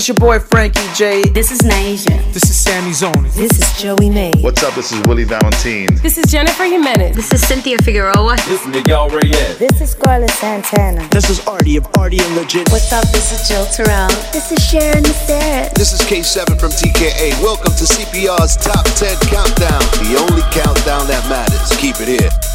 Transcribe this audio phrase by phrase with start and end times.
[0.00, 1.22] Is your boy Frankie J.
[1.34, 2.32] This is Nasia.
[2.32, 3.24] This is Sammy Zone.
[3.36, 4.32] This is Joey May.
[4.40, 4.72] What's up?
[4.74, 5.88] This is Willie Valentine.
[6.00, 7.14] This is Jennifer Jimenez.
[7.14, 8.36] This is Cynthia Figueroa.
[8.48, 9.58] This is Miguel Reyes.
[9.58, 11.06] This is Scarlett Santana.
[11.10, 12.70] This is Artie of Artie and Legit.
[12.70, 13.04] What's up?
[13.12, 14.08] This is Jill Terrell.
[14.32, 15.68] This is Sharon Sarah.
[15.74, 17.42] This is K7 from TKA.
[17.42, 19.82] Welcome to CPR's Top 10 Countdown.
[20.00, 21.76] The only countdown that matters.
[21.76, 22.49] Keep it here.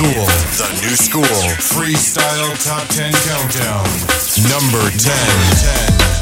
[0.00, 0.24] School.
[0.56, 1.24] The New School.
[1.60, 3.84] Freestyle Top 10 Countdown.
[4.48, 5.12] Number 10.
[6.14, 6.19] 10.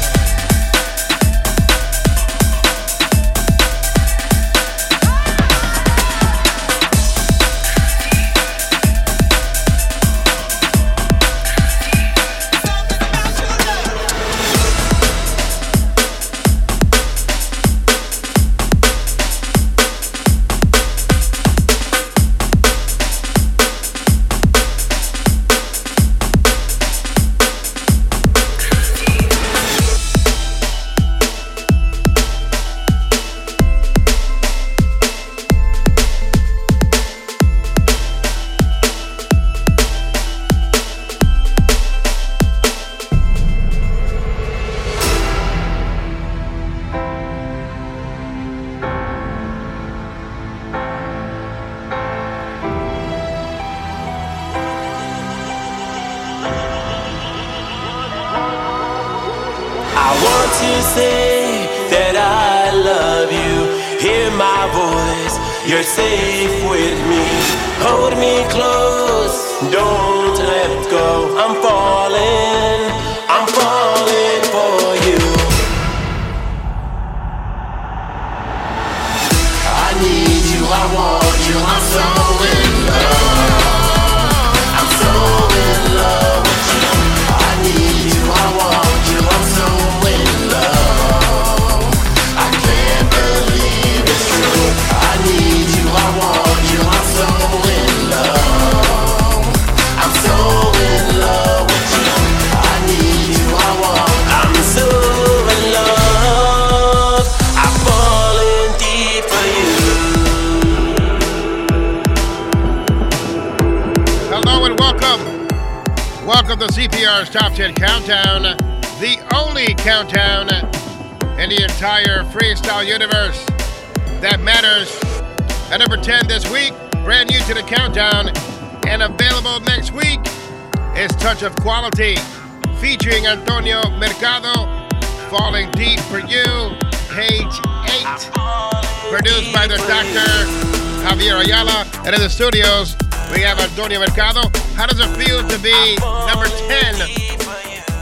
[141.19, 142.95] Javier Ayala, and in the studios,
[143.33, 144.39] we have Antonio Mercado.
[144.75, 146.95] How does it feel to be number 10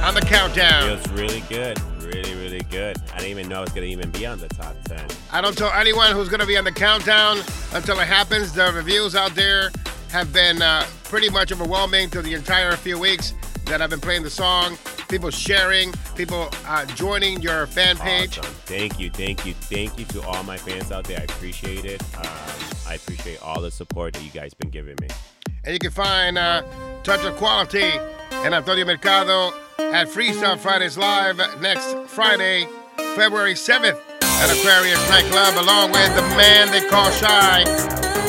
[0.04, 1.00] on the countdown?
[1.00, 1.82] Feels really good.
[2.00, 2.96] Really, really good.
[3.12, 5.04] I didn't even know I was going to even be on the top 10.
[5.32, 7.40] I don't tell anyone who's going to be on the countdown
[7.74, 8.54] until it happens.
[8.54, 9.72] The reviews out there
[10.12, 13.34] have been uh, pretty much overwhelming through the entire few weeks
[13.66, 14.78] that I've been playing the song.
[15.10, 18.38] People sharing, people uh, joining your fan page.
[18.38, 18.54] Awesome.
[18.68, 21.20] Thank you, thank you, thank you to all my fans out there.
[21.20, 22.04] I appreciate it.
[22.16, 25.10] Um, I appreciate all the support that you guys been giving me.
[25.66, 26.64] And you can find uh,
[27.04, 27.92] Touch of Quality
[28.32, 32.66] and Antonio Mercado at Freestyle Fridays Live next Friday,
[33.16, 37.66] February 7th at Aquarius Nightclub, along with the man they call Shy,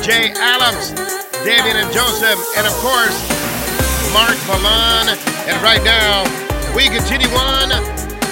[0.02, 0.90] Jay Adams,
[1.44, 3.16] David and Joseph, and of course,
[4.12, 5.08] Mark Milan.
[5.46, 6.24] And right now,
[6.74, 7.68] we continue on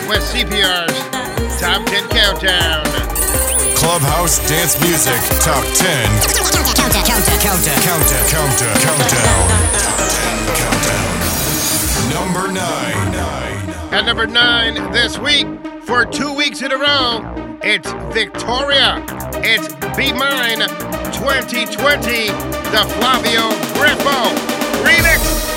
[0.08, 3.35] with CPR's Top 10 Countdown.
[3.86, 6.10] Clubhouse Dance Music Top 10.
[6.34, 9.46] Countdown, countdown, countdown, countdown, countdown, countdown.
[9.78, 11.14] Top 10 Countdown.
[12.10, 13.94] Number 9.
[13.94, 15.46] At number 9 this week,
[15.82, 19.04] for two weeks in a row, it's Victoria.
[19.44, 20.66] It's Be Mine
[21.12, 24.34] 2020, the Flavio Griffo
[24.82, 25.55] remix.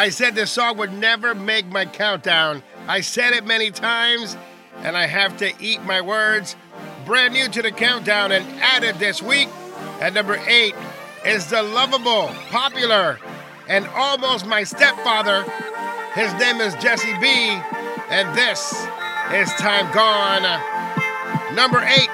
[0.00, 2.62] I said this song would never make my countdown.
[2.88, 4.34] I said it many times,
[4.76, 6.56] and I have to eat my words.
[7.04, 9.50] Brand new to the countdown and added this week
[10.00, 10.74] at number eight
[11.26, 13.18] is the lovable, popular,
[13.68, 15.42] and almost my stepfather.
[16.14, 17.28] His name is Jesse B,
[18.08, 18.72] and this
[19.34, 20.44] is Time Gone.
[21.54, 22.08] Number eight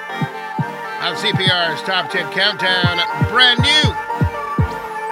[0.99, 2.97] on CPR's Top 10 Countdown,
[3.31, 3.93] brand new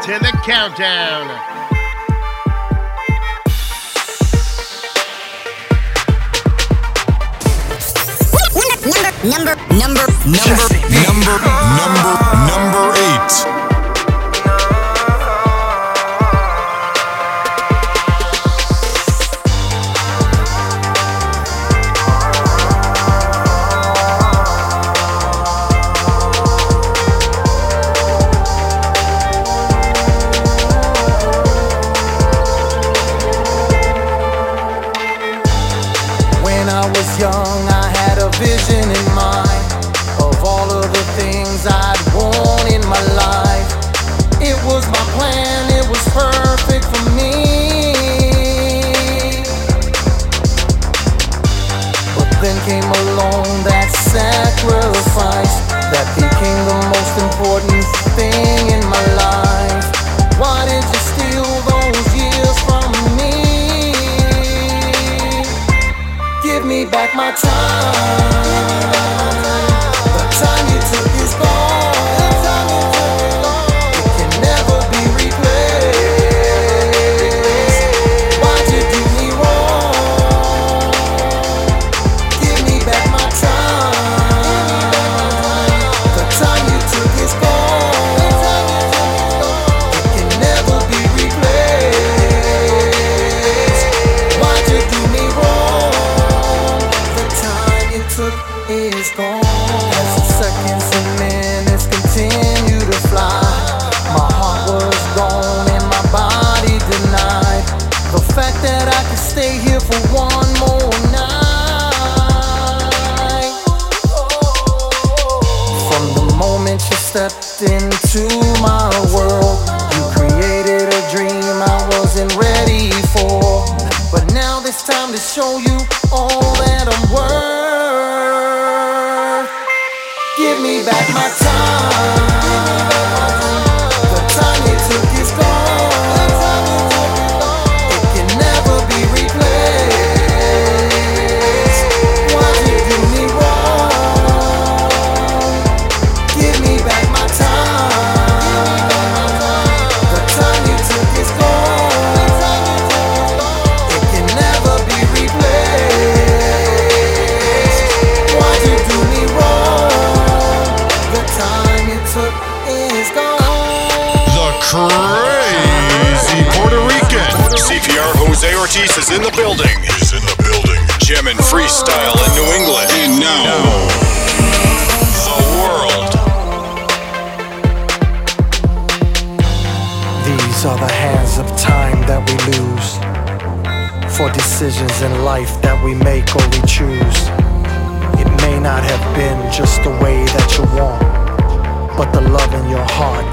[0.04, 1.55] to the countdown.
[8.86, 11.38] number, number, number, number, number,
[11.74, 12.14] number,
[12.46, 13.75] number eight.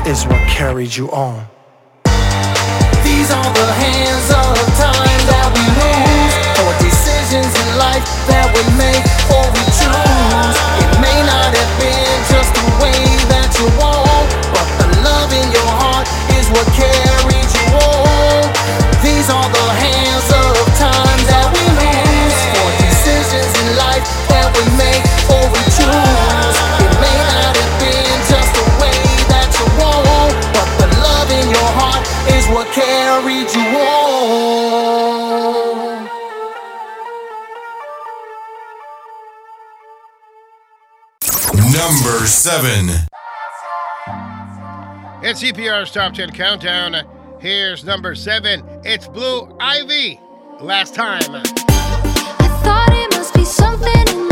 [0.06, 1.46] is what carried you on.
[3.04, 8.62] These are the hands of time that we lose, for decisions in life that we
[8.76, 9.41] make.
[42.62, 42.88] seven.
[45.22, 46.94] It's CPR's Top 10 Countdown.
[47.40, 48.62] Here's number seven.
[48.84, 50.20] It's Blue Ivy.
[50.60, 51.34] Last time.
[51.34, 54.31] I thought it must be something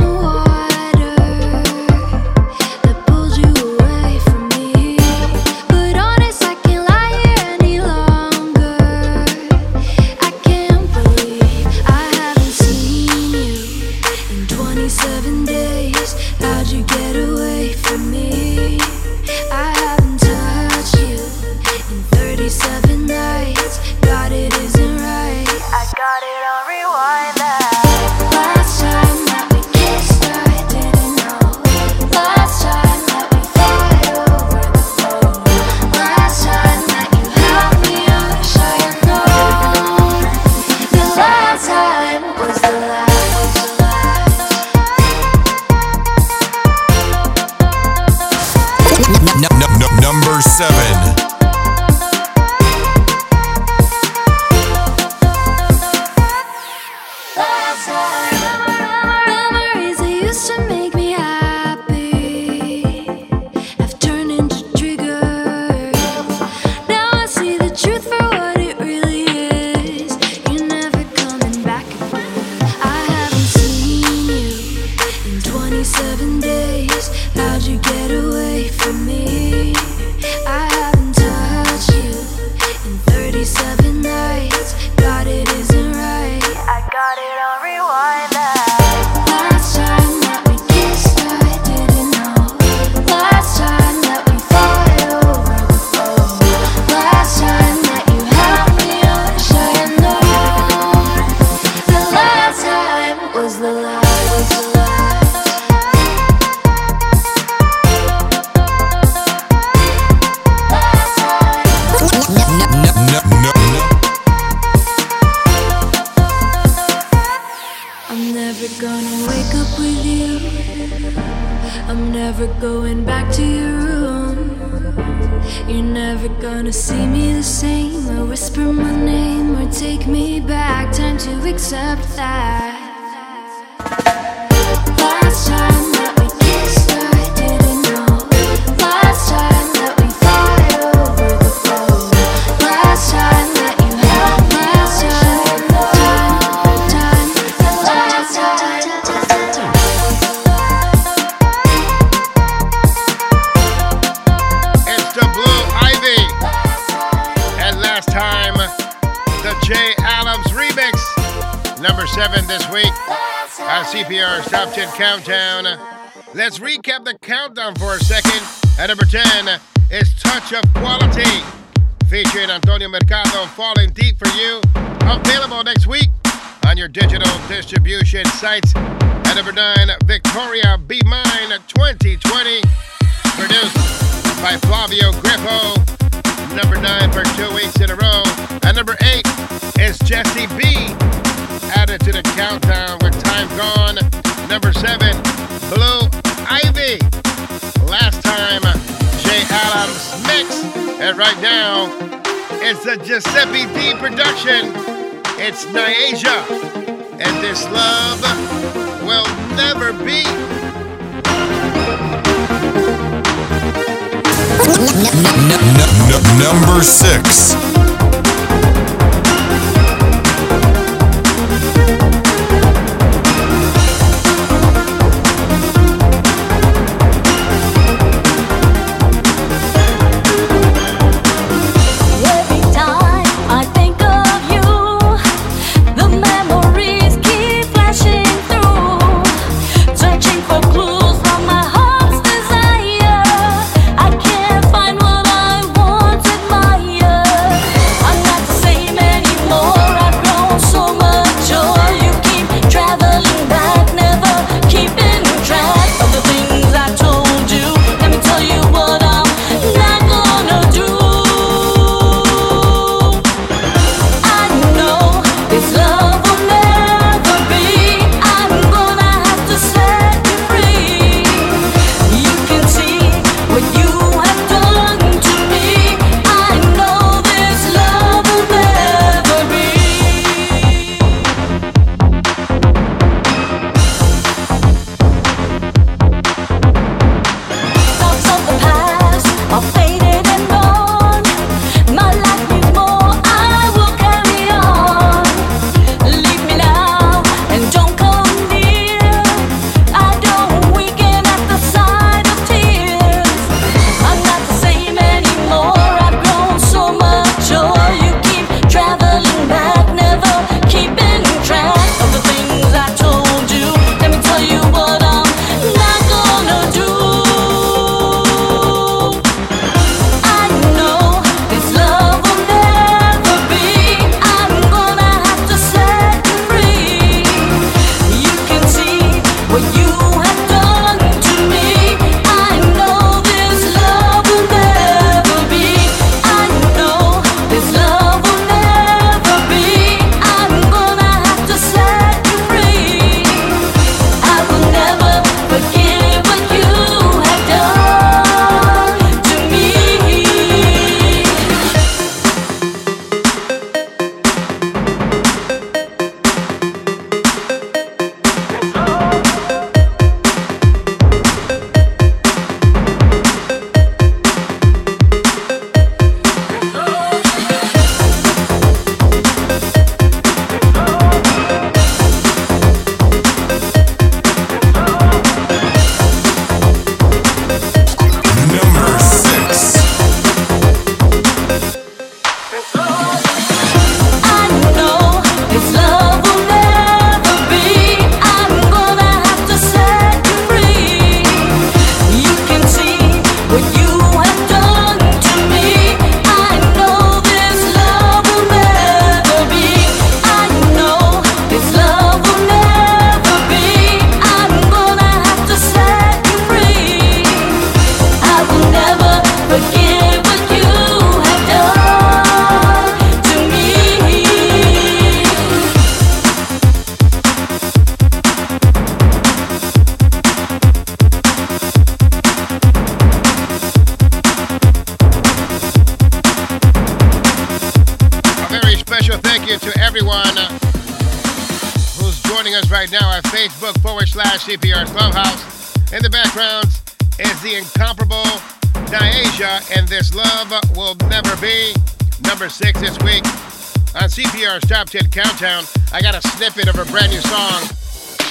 [444.46, 445.64] on CPR's Top 10 Countdown.
[445.92, 447.62] I got a snippet of a brand new song.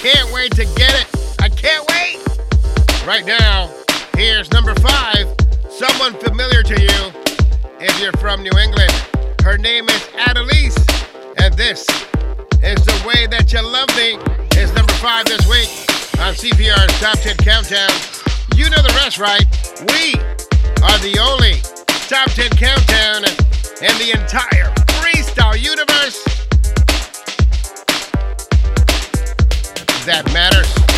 [0.02, 1.08] Can't wait to get it.
[1.40, 2.18] I can't wait.
[3.06, 3.70] Right now,
[4.16, 5.28] here's number five.
[5.70, 7.12] Someone familiar to you
[7.80, 8.92] if you're from New England.
[9.44, 10.78] Her name is Adelise,
[11.42, 11.82] and this
[12.64, 14.18] is The Way That You Love Me.
[14.60, 15.70] Is number five this week
[16.20, 17.90] on CPR's Top 10 Countdown.
[18.56, 19.46] You know the rest, right?
[19.94, 20.16] We
[20.84, 21.62] are the only
[22.08, 23.26] Top 10 Countdown
[23.82, 24.69] in the entire
[25.40, 26.24] freestyle universe.
[30.06, 30.89] That matters.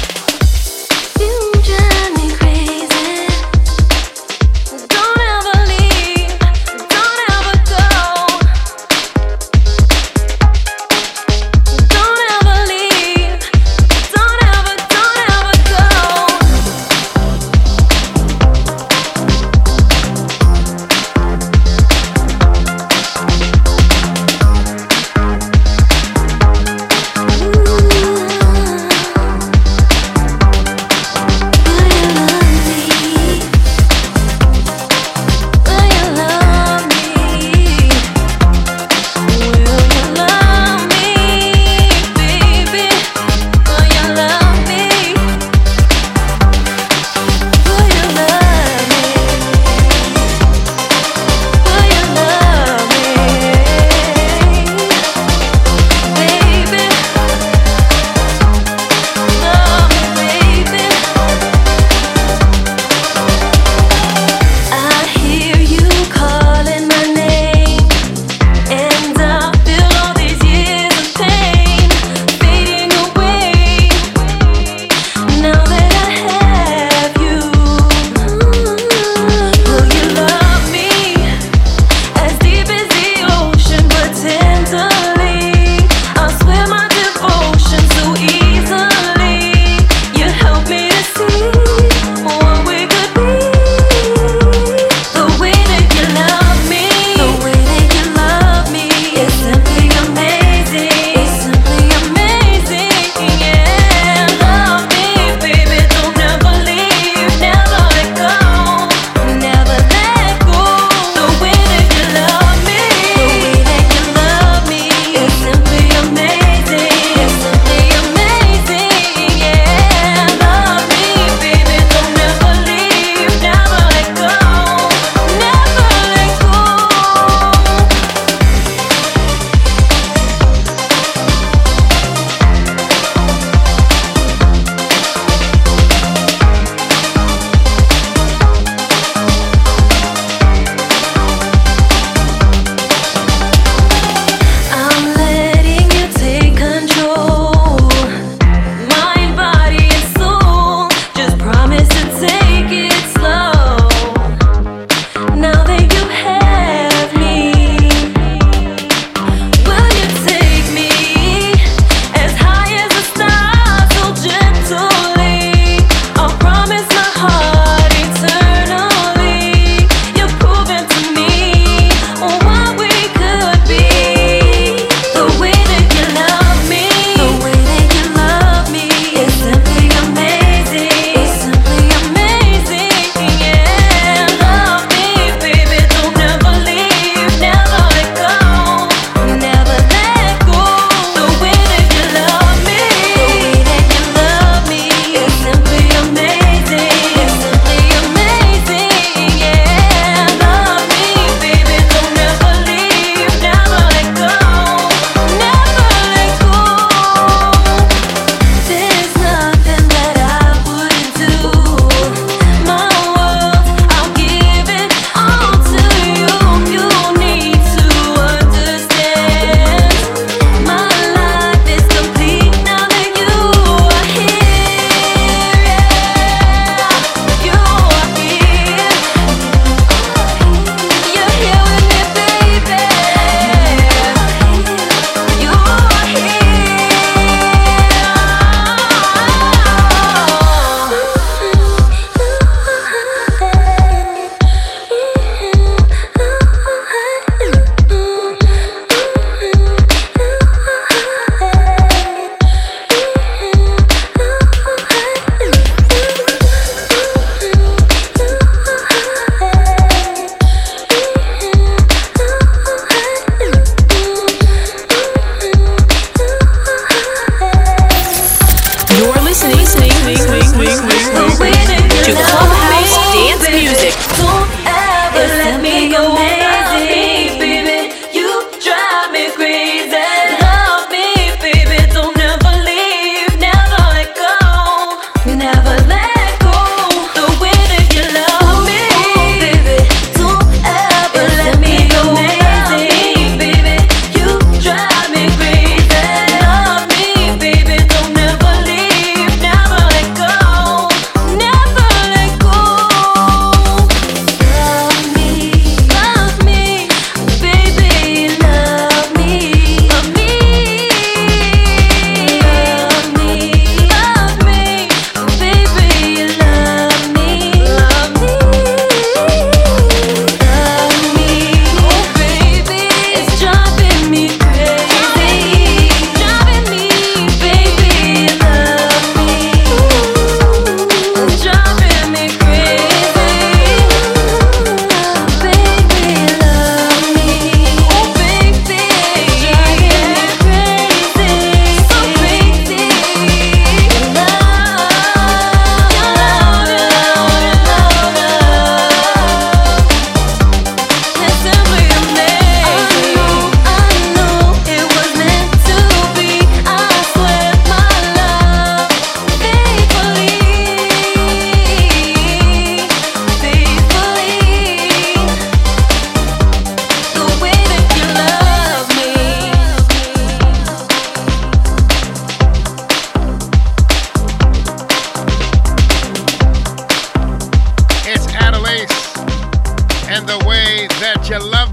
[381.01, 381.70] that you love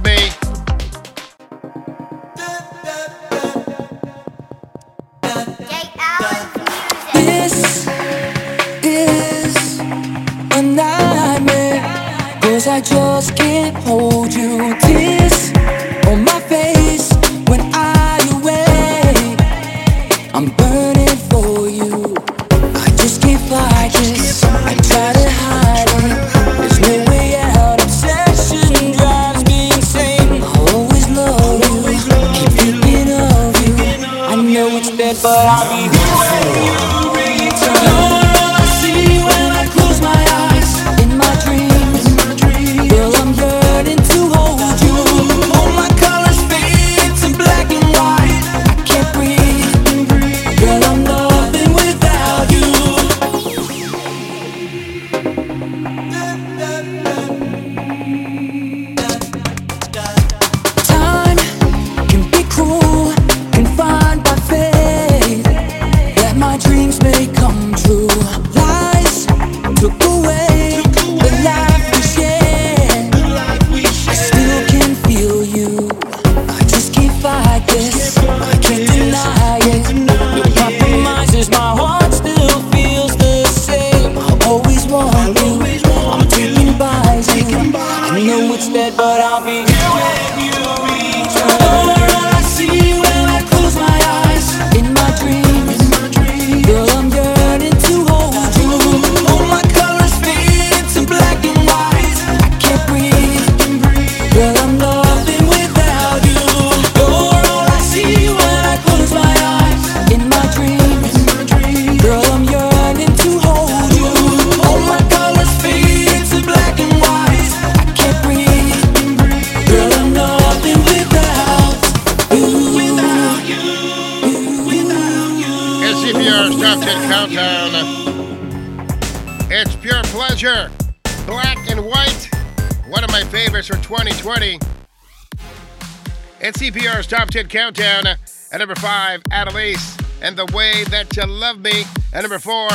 [137.48, 138.06] Countdown.
[138.06, 141.84] At number five, Adelise and the Way That You Love Me.
[142.12, 142.68] At number four,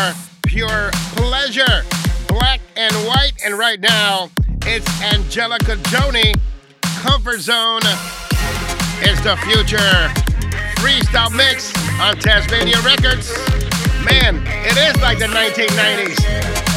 [0.45, 1.83] Pure Pleasure,
[2.27, 3.33] Black and White.
[3.45, 4.29] And right now,
[4.65, 6.33] it's Angelica Joni.
[7.01, 7.81] Comfort Zone
[9.03, 9.77] is the future.
[10.81, 13.31] Freestyle mix on Tasmania Records.
[14.03, 16.72] Man, it is like the 1990s.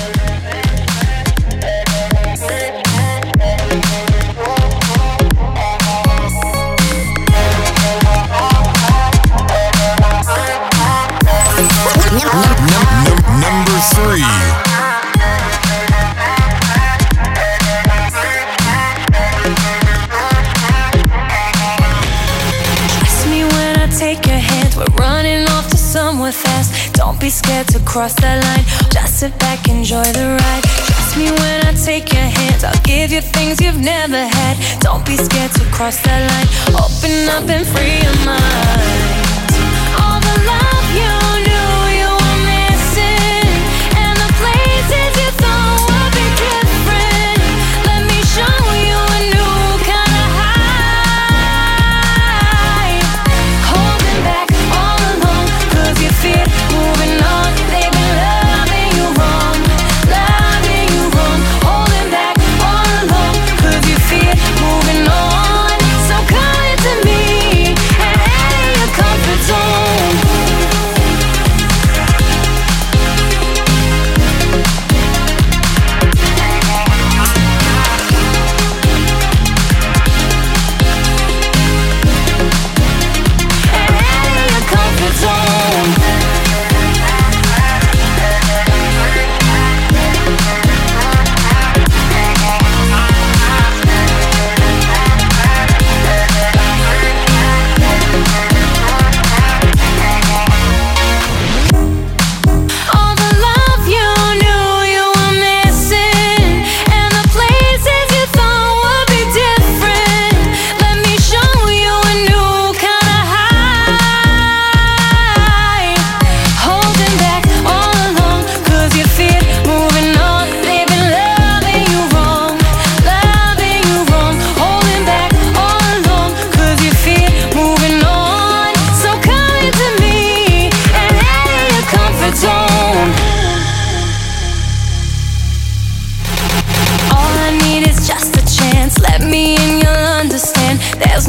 [13.41, 14.67] Number three.
[25.97, 26.93] somewhere fast.
[26.93, 28.65] Don't be scared to cross that line.
[28.91, 30.65] Just sit back, enjoy the ride.
[30.89, 34.55] Trust me when I take your hand, I'll give you things you've never had.
[34.81, 36.49] Don't be scared to cross that line.
[36.85, 39.53] Open up and free your mind.
[40.01, 41.26] All the love you.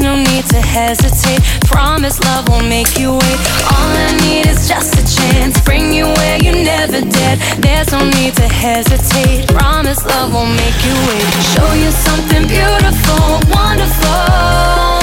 [0.00, 1.42] No need to hesitate.
[1.66, 3.38] Promise love won't make you wait.
[3.72, 5.60] All I need is just a chance.
[5.62, 7.38] Bring you where you never did.
[7.58, 9.48] There's no need to hesitate.
[9.48, 11.26] Promise love won't make you wait.
[11.54, 14.97] Show you something beautiful, wonderful.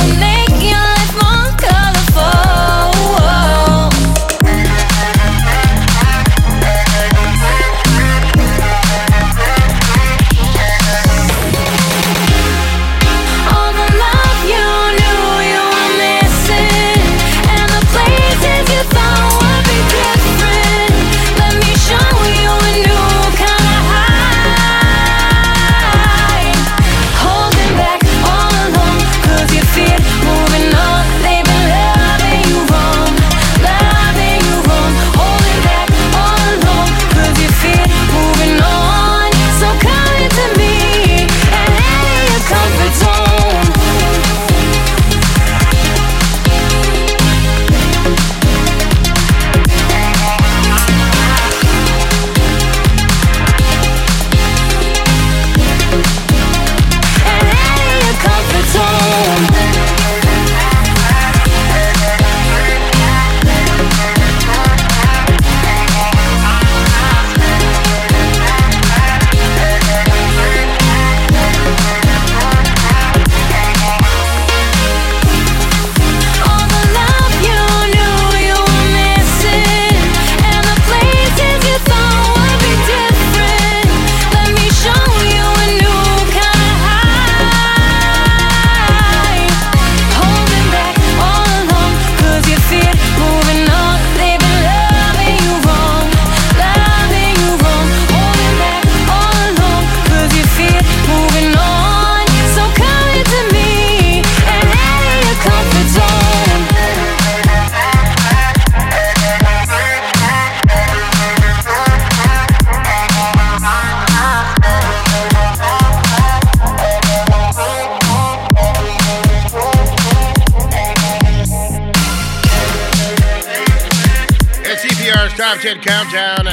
[125.56, 126.48] Top 10 Countdown.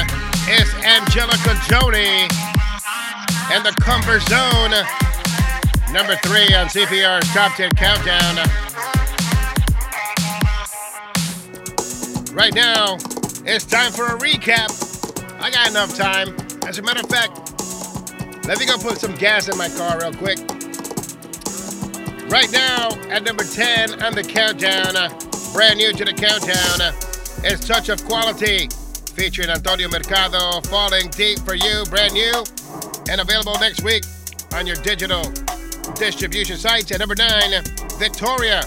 [0.47, 2.31] It's Angelica Joni
[3.51, 4.71] and the Comfort Zone.
[5.93, 8.37] Number three on CPR's Top 10 Countdown.
[12.33, 12.99] Right now,
[13.45, 14.71] it's time for a recap.
[15.41, 16.37] I got enough time.
[16.69, 20.15] As a matter of fact, let me go put some gas in my car real
[20.15, 20.39] quick.
[22.31, 24.95] Right now, at number 10 on the countdown,
[25.53, 26.95] brand new to the countdown,
[27.45, 28.69] is Touch of Quality,
[29.13, 32.45] featuring Antonio Mercado, Falling Deep for You, brand new,
[33.11, 34.05] and available next week
[34.55, 35.23] on your digital
[35.95, 36.91] distribution sites.
[36.93, 37.63] At number 9,
[37.99, 38.63] Victoria,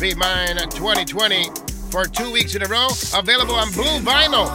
[0.00, 1.44] Be Mine 2020,
[1.90, 4.48] for two weeks in a row, available on blue vinyl.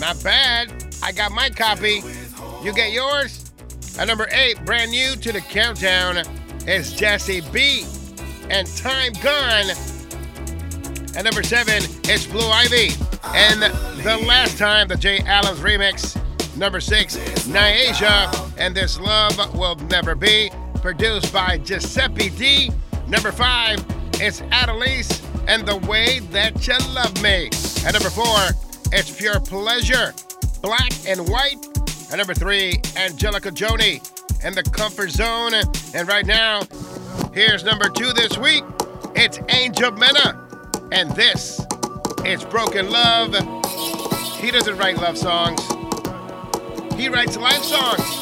[0.00, 0.72] Not bad.
[1.02, 2.02] I got my copy.
[2.62, 3.52] You get yours?
[3.98, 6.24] At number 8, brand new to the countdown,
[6.66, 7.84] is Jesse B
[8.48, 9.99] and Time Gone.
[11.16, 12.90] At number seven, it's Blue Ivy.
[13.34, 16.16] And the last time, the Jay Allen's remix.
[16.56, 22.70] Number six, Niasia and This Love Will Never Be, produced by Giuseppe D.
[23.08, 23.84] Number five,
[24.14, 27.50] it's Adelise and The Way That You Love Me.
[27.84, 28.38] At number four,
[28.92, 30.14] it's Pure Pleasure,
[30.62, 31.58] Black and White.
[32.12, 34.00] At number three, Angelica Joni
[34.44, 35.54] and The Comfort Zone.
[35.94, 36.62] And right now,
[37.32, 38.64] here's number two this week.
[39.14, 40.49] It's Angel Mena.
[40.92, 41.60] And this
[42.24, 43.34] is Broken Love.
[44.40, 45.60] He doesn't write love songs,
[46.94, 48.16] he writes life songs.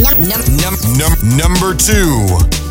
[0.00, 2.67] Num- num- number two.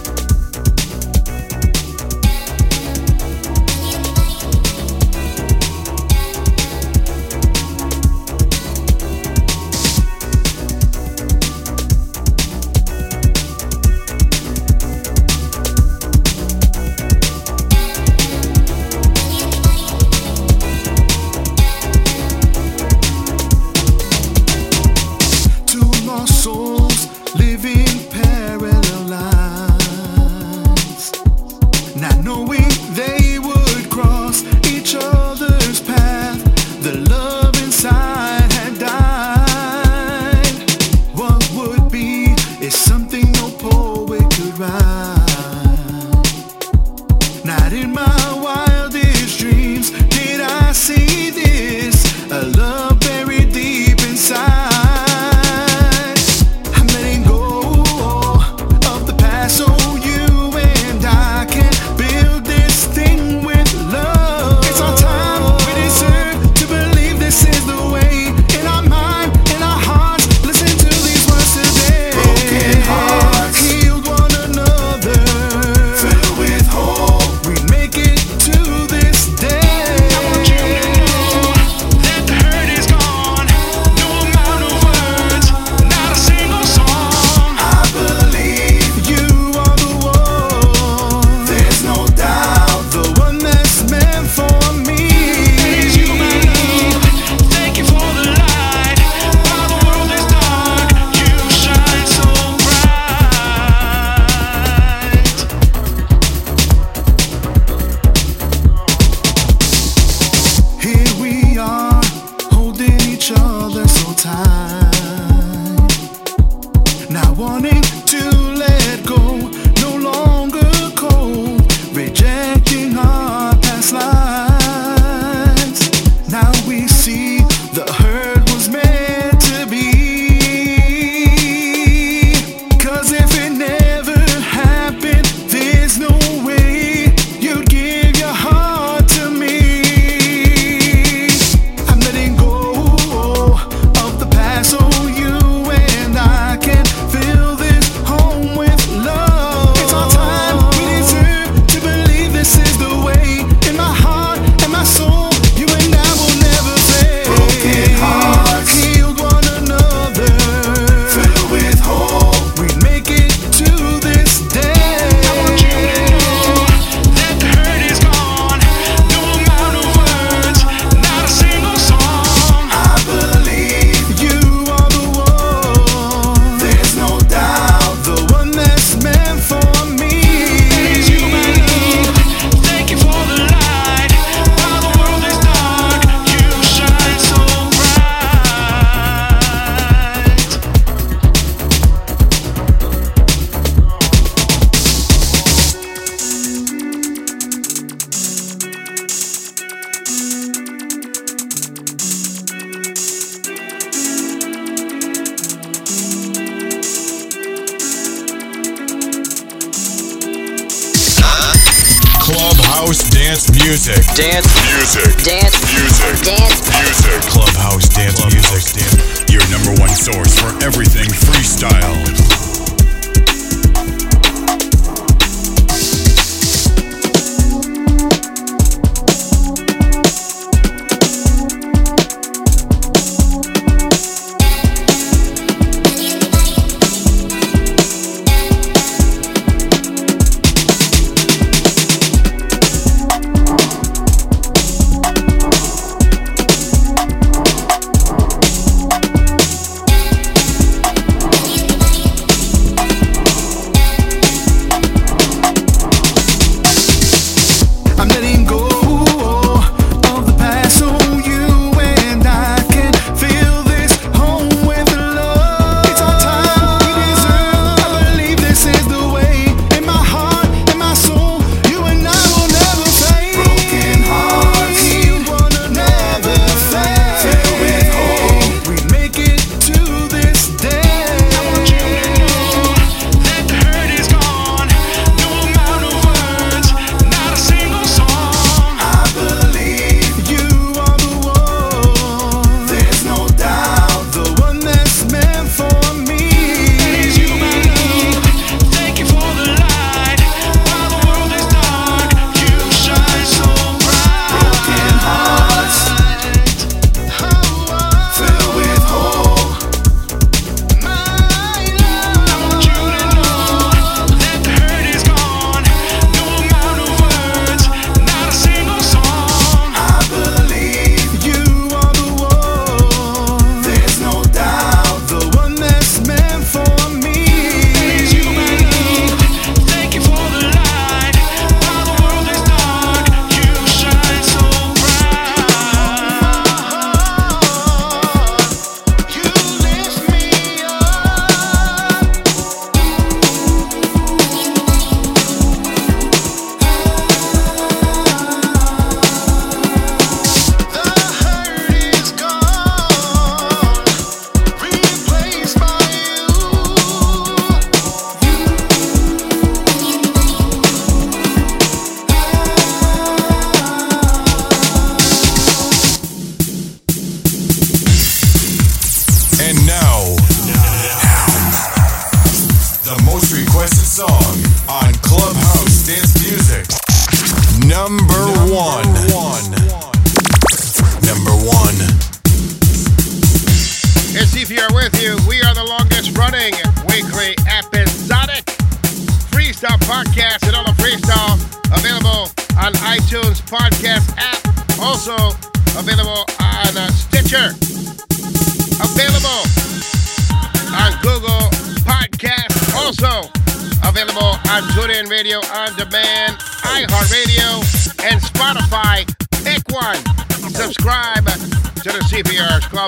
[212.88, 214.06] Clubhouse dance music.
[214.16, 215.26] Dance music.
[215.26, 216.24] Dance music.
[216.24, 217.22] Dance music.
[217.30, 218.80] Clubhouse dance music.
[218.80, 219.30] dance.
[219.30, 222.47] Your number one source for everything freestyle.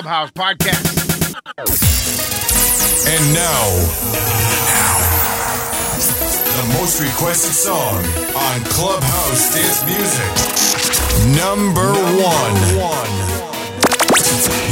[0.00, 0.86] Clubhouse podcast.
[3.06, 3.64] And now,
[4.64, 4.96] now,
[6.56, 7.98] the most requested song
[8.34, 10.32] on Clubhouse Dance Music.
[11.36, 12.54] Number, Number one.
[12.80, 13.12] one.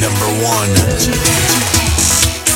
[0.01, 0.71] Number one.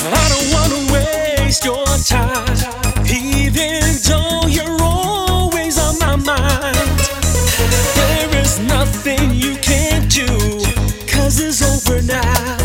[0.08, 2.56] I don't want to waste your time,
[3.04, 6.76] even though you're always on my mind.
[7.96, 10.26] There is nothing you can't do,
[11.12, 12.61] cause it's over now.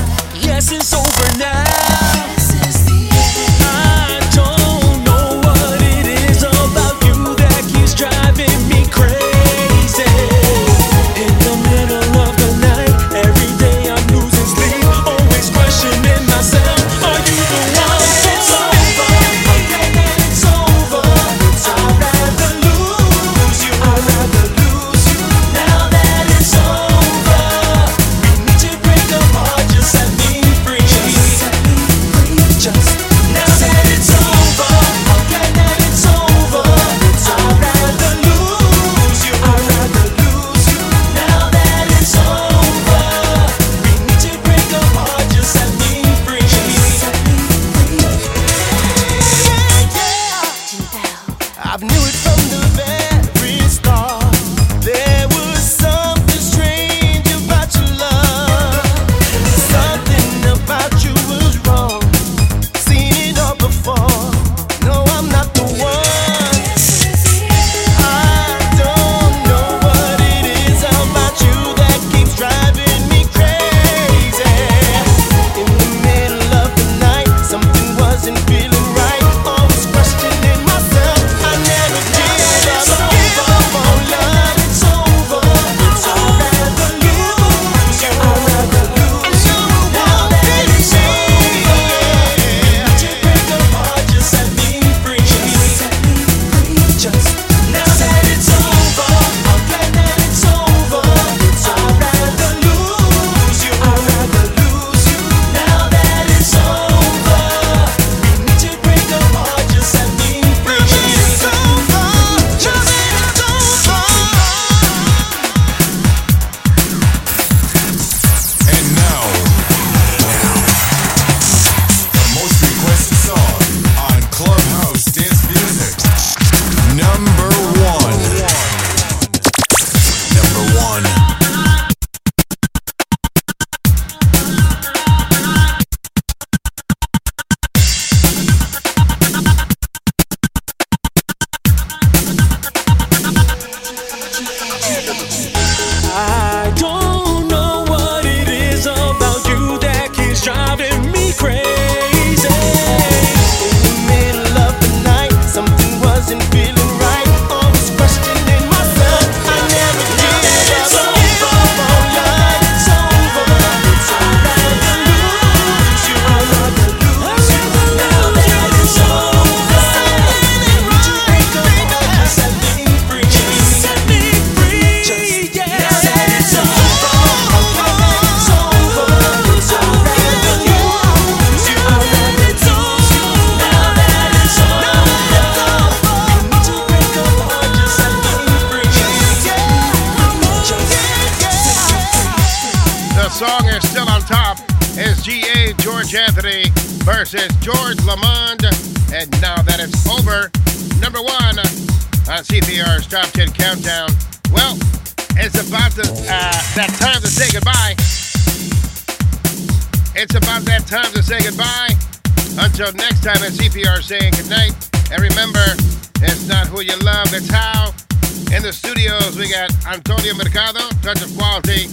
[219.38, 221.86] We got Antonio Mercado, Touch of Quality.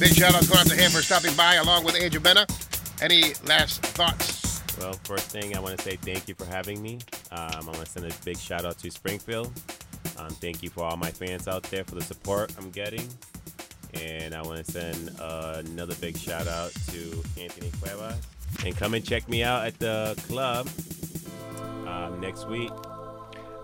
[0.00, 2.46] Big shout out going out to him for stopping by along with Angel Mena.
[3.02, 4.62] Any last thoughts?
[4.78, 7.00] Well, first thing I want to say thank you for having me.
[7.30, 9.52] Um, I want to send a big shout out to Springfield.
[10.16, 13.06] Um, thank you for all my fans out there for the support I'm getting.
[13.92, 18.16] And I want to send uh, another big shout out to Anthony Cuevas.
[18.64, 20.70] And come and check me out at the club
[21.86, 22.72] um, next week.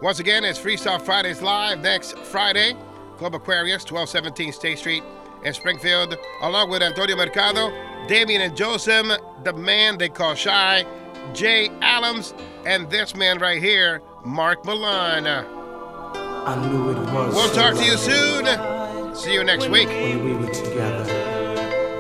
[0.03, 2.75] Once again, it's Freestyle Fridays live next Friday.
[3.19, 5.05] Club Aquarius, 1217 State Street
[5.45, 7.71] in Springfield, along with Antonio Mercado,
[8.09, 9.07] Damien and Joseph,
[9.45, 10.85] the man they call Shy,
[11.33, 12.35] Jay Allums,
[12.67, 15.25] and this man right here, Mark Milan.
[15.25, 17.37] I knew it was.
[17.37, 19.15] We'll talk to you soon.
[19.15, 19.87] See you next week.
[19.87, 21.13] When we were together,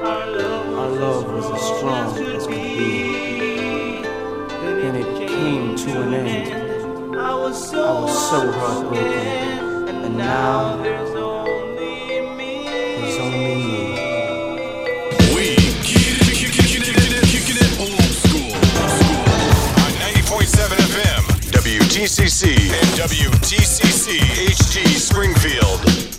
[0.02, 0.26] our
[0.88, 4.04] love was as strong as could be.
[4.04, 6.61] And it came to an end.
[7.24, 9.88] I was so heartbroken.
[9.88, 12.66] And now, there's only me.
[15.32, 15.54] We
[15.86, 18.54] kicking it, kicking it, kicking it old school.
[19.84, 24.18] On 90.7 FM, WTCC and WTCC
[24.50, 26.11] HD Springfield.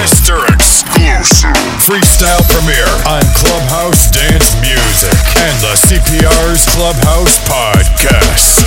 [0.00, 0.40] Mr.
[0.48, 1.52] Exclusive,
[1.84, 8.59] freestyle premiere on Clubhouse Dance Music and the CPR's Clubhouse Podcast.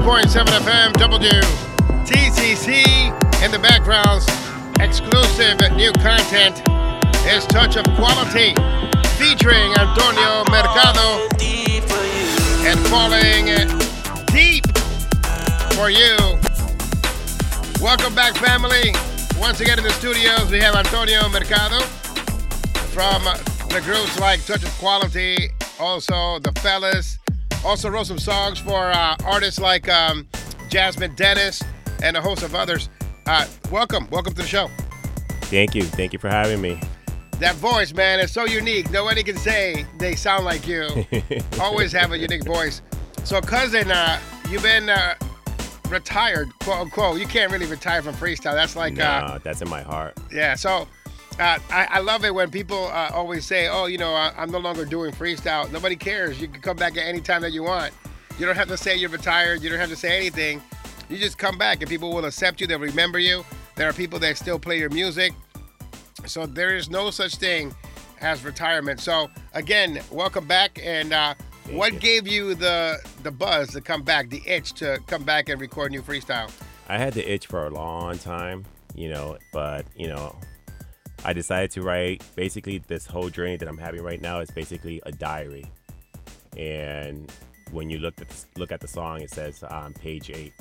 [0.00, 1.40] 93.7 FM W
[2.08, 4.24] TCC In the backgrounds,
[4.80, 6.62] exclusive new content
[7.28, 8.54] is Touch of Quality
[9.20, 11.28] featuring Antonio Mercado
[12.64, 13.44] and Falling
[14.32, 14.64] Deep
[15.76, 16.16] for you.
[17.82, 18.94] Welcome back, family.
[19.38, 21.80] Once again in the studios, we have Antonio Mercado
[22.94, 23.22] from
[23.68, 27.19] the groups like Touch of Quality, also the Fellas
[27.64, 30.26] also wrote some songs for uh, artists like um,
[30.68, 31.62] Jasmine Dennis
[32.02, 32.88] and a host of others.
[33.26, 34.68] Uh, welcome, welcome to the show.
[35.42, 35.82] Thank you.
[35.82, 36.80] Thank you for having me.
[37.38, 38.90] That voice, man, is so unique.
[38.90, 40.88] Nobody can say they sound like you.
[41.60, 42.82] Always have a unique voice.
[43.24, 45.14] So, cousin, uh, you've been uh,
[45.88, 47.18] retired, quote unquote.
[47.18, 48.54] You can't really retire from freestyle.
[48.54, 50.18] That's like, uh, Nah, that's in my heart.
[50.32, 50.54] yeah.
[50.54, 50.86] So,
[51.40, 54.50] uh, I, I love it when people uh, always say, "Oh, you know, I, I'm
[54.50, 56.40] no longer doing freestyle." Nobody cares.
[56.40, 57.94] You can come back at any time that you want.
[58.38, 59.62] You don't have to say you're retired.
[59.62, 60.62] You don't have to say anything.
[61.08, 62.66] You just come back, and people will accept you.
[62.66, 63.44] They'll remember you.
[63.74, 65.32] There are people that still play your music.
[66.26, 67.74] So there is no such thing
[68.20, 69.00] as retirement.
[69.00, 70.78] So again, welcome back.
[70.82, 71.34] And uh,
[71.70, 75.60] what gave you the the buzz to come back, the itch to come back and
[75.60, 76.52] record new freestyle?
[76.88, 78.64] I had the itch for a long time,
[78.94, 80.36] you know, but you know,
[81.24, 82.24] I decided to write.
[82.34, 85.66] Basically, this whole journey that I'm having right now is basically a diary.
[86.56, 87.30] And
[87.72, 90.52] when you look at the, look at the song, it says on page eight.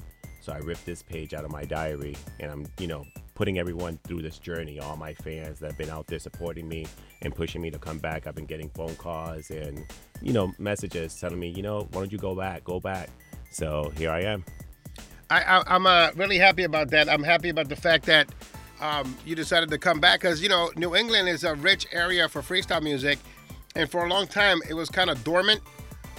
[0.42, 3.06] So I ripped this page out of my diary, and I'm you know
[3.36, 4.80] putting everyone through this journey.
[4.80, 6.88] All my fans that have been out there supporting me
[7.22, 8.28] and pushing me to come back.
[8.28, 9.86] I've been getting phone calls and
[10.22, 12.64] you know messages telling me, you know, why don't you go back?
[12.64, 13.10] Go back.
[13.52, 14.44] So here I am.
[15.30, 17.08] I, I, I'm uh, really happy about that.
[17.08, 18.28] I'm happy about the fact that
[18.82, 22.28] um, you decided to come back because you know New England is a rich area
[22.30, 23.20] for freestyle music,
[23.76, 25.62] and for a long time it was kind of dormant.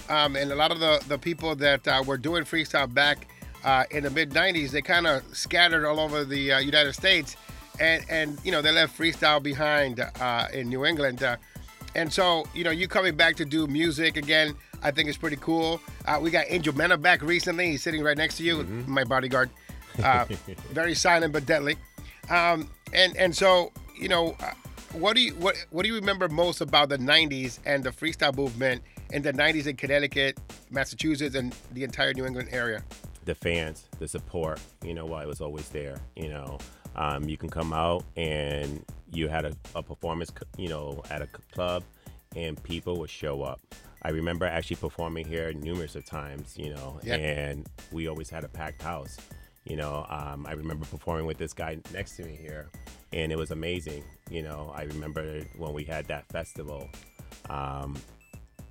[0.09, 3.27] Um, and a lot of the the people that uh, were doing freestyle back
[3.63, 7.35] uh, in the mid '90s, they kind of scattered all over the uh, United States,
[7.79, 11.23] and and you know they left freestyle behind uh, in New England.
[11.23, 11.37] Uh,
[11.95, 15.35] and so, you know, you coming back to do music again, I think is pretty
[15.37, 15.81] cool.
[16.05, 17.71] Uh, we got Angel Mena back recently.
[17.71, 19.49] He's sitting right next to you, my bodyguard.
[20.01, 20.25] Uh,
[20.71, 21.75] very silent but deadly.
[22.29, 24.51] Um, and and so, you know, uh,
[24.93, 28.35] what do you what what do you remember most about the '90s and the freestyle
[28.35, 32.83] movement in the '90s in Connecticut, Massachusetts, and the entire New England area?
[33.25, 35.99] the fans, the support, you know, why it was always there.
[36.15, 36.57] You know,
[36.95, 41.27] um, you can come out and you had a, a performance, you know, at a
[41.53, 41.83] club,
[42.35, 43.59] and people would show up.
[44.03, 48.47] I remember actually performing here numerous of times, you know, and we always had a
[48.47, 49.17] packed house.
[49.65, 52.69] You know, um, I remember performing with this guy next to me here,
[53.13, 54.03] and it was amazing.
[54.29, 56.89] You know, I remember when we had that festival.
[57.49, 57.95] Um,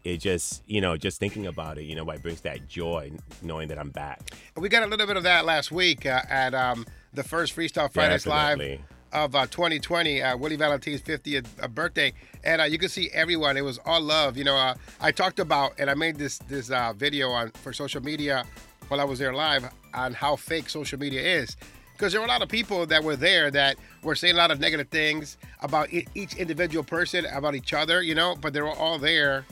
[0.02, 3.12] it just, you know, just thinking about it, you know, it brings that joy
[3.42, 4.30] knowing that I'm back.
[4.56, 7.92] We got a little bit of that last week uh, at um, the first Freestyle
[7.92, 8.80] Fridays Live
[9.12, 12.12] of uh, 2020, uh, Willie Valentine's 50th uh, birthday,
[12.44, 13.56] and uh, you could see everyone.
[13.56, 14.36] It was all love.
[14.36, 17.72] You know, uh, I talked about and I made this this uh, video on for
[17.72, 18.44] social media
[18.88, 21.56] while I was there live on how fake social media is.
[21.92, 24.50] Because there were a lot of people that were there that were saying a lot
[24.50, 28.70] of negative things about each individual person, about each other, you know, but they were
[28.70, 29.44] all there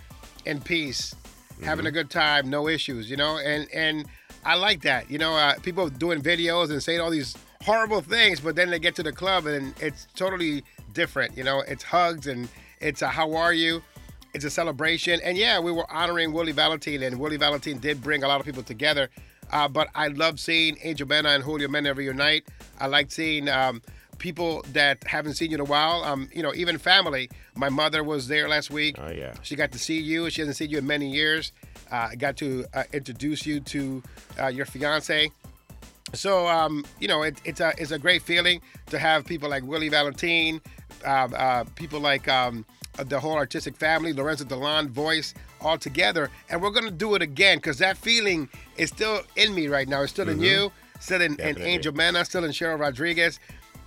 [0.47, 1.15] in peace,
[1.63, 4.07] having a good time, no issues, you know, and and
[4.47, 8.41] I like that, you know, uh, people doing videos and saying all these horrible things,
[8.41, 10.65] but then they get to the club and it's totally
[10.95, 12.49] different, you know, it's hugs and
[12.81, 13.83] it's a how are you,
[14.33, 18.23] it's a celebration, and yeah, we were honoring Willie Valentine, and Willie Valentine did bring
[18.23, 19.11] a lot of people together.
[19.51, 22.47] Uh, but I love seeing Angel Mena and Julio Mena reunite.
[22.79, 23.83] I like seeing um,
[24.19, 26.05] people that haven't seen you in a while.
[26.05, 27.31] Um, you know, even family.
[27.55, 28.97] My mother was there last week.
[28.99, 29.35] Oh yeah.
[29.43, 30.31] She got to see you.
[30.31, 31.53] She hasn't seen you in many years.
[31.91, 34.03] Uh, I got to uh, introduce you to
[34.41, 35.31] uh, your fiance.
[36.15, 39.65] So um, you know, it, it's a it's a great feeling to have people like
[39.65, 40.61] Willie Valentine,
[41.07, 42.65] uh, uh, people like um,
[43.07, 47.59] the whole artistic family, Lorenzo Delon, voice all together, and we're gonna do it again
[47.59, 50.03] because that feeling is still in me right now.
[50.03, 50.45] It's still in Mhm.
[50.45, 51.61] you, still in, in.
[51.61, 53.41] Angel Mena, still in Cheryl Rodriguez,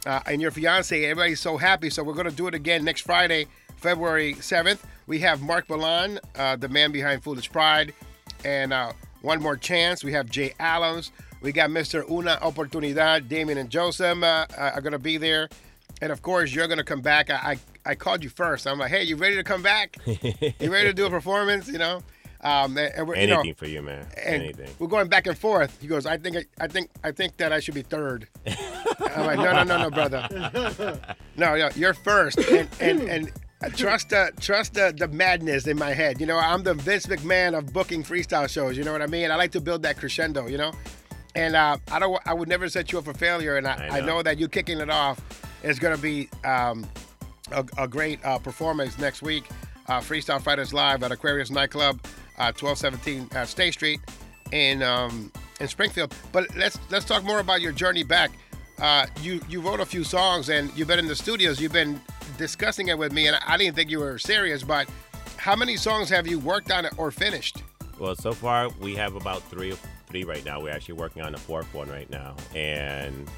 [0.06, 1.04] uh, and your fiance.
[1.04, 1.90] Everybody's so happy.
[1.90, 3.48] So we're gonna do it again next Friday,
[3.78, 4.86] February seventh.
[5.08, 7.94] We have Mark Milan, uh, the man behind Foolish Pride,
[8.46, 10.04] and uh, one more chance.
[10.04, 11.12] We have Jay Allums.
[11.42, 12.08] We got Mr.
[12.10, 15.50] Una Oportunidad, Damien and Joseph uh, are going to be there.
[16.00, 17.30] And of course, you're going to come back.
[17.32, 18.68] I, I I called you first.
[18.68, 19.98] I'm like, hey, you ready to come back?
[20.06, 21.68] you ready to do a performance?
[21.68, 22.02] You know,
[22.42, 24.08] um, and, and we're, you know, Anything for you, man.
[24.18, 24.70] Anything.
[24.80, 25.78] we're going back and forth.
[25.82, 28.28] He goes, I think, I think, I think that I should be third.
[28.48, 30.28] I'm like, no, no, no, no, brother.
[31.38, 33.32] No, no, you're first, and and and
[33.76, 36.20] trust the trust the, the madness in my head.
[36.20, 38.78] You know, I'm the Vince McMahon of booking freestyle shows.
[38.78, 39.32] You know what I mean?
[39.32, 40.48] I like to build that crescendo.
[40.48, 40.72] You know,
[41.36, 43.58] and uh, I don't, I would never set you up for failure.
[43.58, 44.06] And I, I I, know.
[44.08, 44.24] know.
[44.24, 45.20] that you kicking it off
[45.64, 46.86] is going to be um,
[47.54, 49.46] a, a great uh, performance next week.
[49.88, 52.00] Uh, Freestyle Fridays Live at Aquarius Nightclub,
[52.38, 54.00] uh, 1217 uh, State Street
[54.52, 56.16] in um, in Springfield.
[56.32, 58.32] But let's let's talk more about your journey back.
[58.80, 61.60] Uh, you you wrote a few songs and you've been in the studios.
[61.60, 62.00] You've been
[62.38, 64.64] discussing it with me, and I didn't think you were serious.
[64.64, 64.88] But
[65.38, 67.64] how many songs have you worked on or finished?
[68.00, 69.76] Well, so far we have about three,
[70.08, 70.60] three right now.
[70.60, 73.30] We're actually working on the fourth one right now, and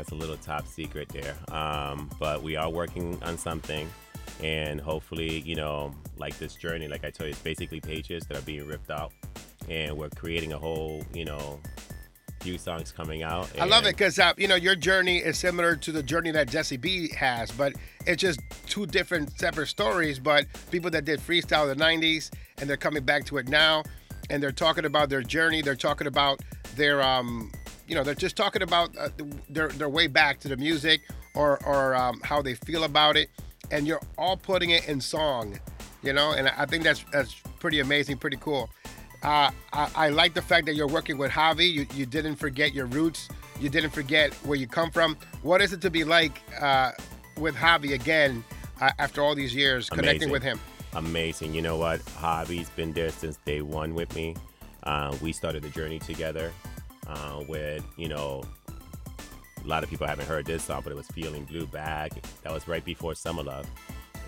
[0.00, 1.34] that's a little top secret there.
[1.54, 3.86] Um, but we are working on something,
[4.42, 8.38] and hopefully, you know, like this journey, like I told you, it's basically pages that
[8.38, 9.12] are being ripped out,
[9.68, 11.60] and we're creating a whole, you know,
[12.40, 13.50] few songs coming out.
[13.60, 16.48] I love it because uh, you know your journey is similar to the journey that
[16.48, 17.74] Jesse B has, but
[18.06, 20.18] it's just two different separate stories.
[20.18, 23.82] But people that did freestyle in the '90s and they're coming back to it now,
[24.30, 25.60] and they're talking about their journey.
[25.60, 26.40] They're talking about
[26.76, 27.52] their, um,
[27.90, 29.08] you know, they're just talking about uh,
[29.48, 31.00] their their way back to the music
[31.34, 33.30] or or um, how they feel about it,
[33.72, 35.58] and you're all putting it in song,
[36.00, 36.30] you know.
[36.30, 38.70] And I think that's that's pretty amazing, pretty cool.
[39.24, 41.70] Uh, I, I like the fact that you're working with Javi.
[41.70, 43.28] You, you didn't forget your roots.
[43.60, 45.16] You didn't forget where you come from.
[45.42, 46.92] What is it to be like uh,
[47.38, 48.44] with Javi again
[48.80, 50.60] uh, after all these years, connecting with him?
[50.92, 51.54] Amazing.
[51.54, 52.00] You know what?
[52.04, 54.36] Javi's been there since day one with me.
[54.84, 56.52] Uh, we started the journey together
[57.06, 58.42] uh, with, you know,
[59.62, 62.12] a lot of people haven't heard this song, but it was Feeling Blue Bag.
[62.42, 63.66] That was right before Summer Love.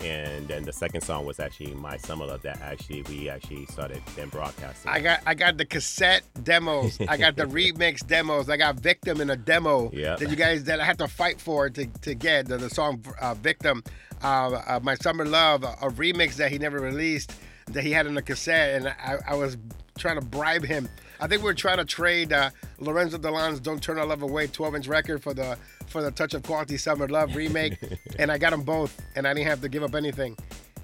[0.01, 4.01] And then the second song was actually My Summer Love that actually we actually started
[4.15, 4.91] then broadcasting.
[4.91, 6.99] I got I got the cassette demos.
[7.07, 8.49] I got the remix demos.
[8.49, 10.19] I got Victim in a demo Yep.
[10.19, 13.03] that you guys that I had to fight for to, to get the, the song
[13.21, 13.83] uh, Victim.
[14.21, 17.31] Uh, uh, My Summer Love, a, a remix that he never released
[17.67, 19.57] that he had in a cassette, and I, I was
[19.97, 20.89] trying to bribe him.
[21.23, 22.49] I think we are trying to trade uh,
[22.79, 25.57] Lorenzo Delon's "Don't Turn Our Love Away" 12-inch record for the
[25.87, 27.77] for the Touch of Quality Summer Love remake,
[28.19, 30.37] and I got them both, and I didn't have to give up anything,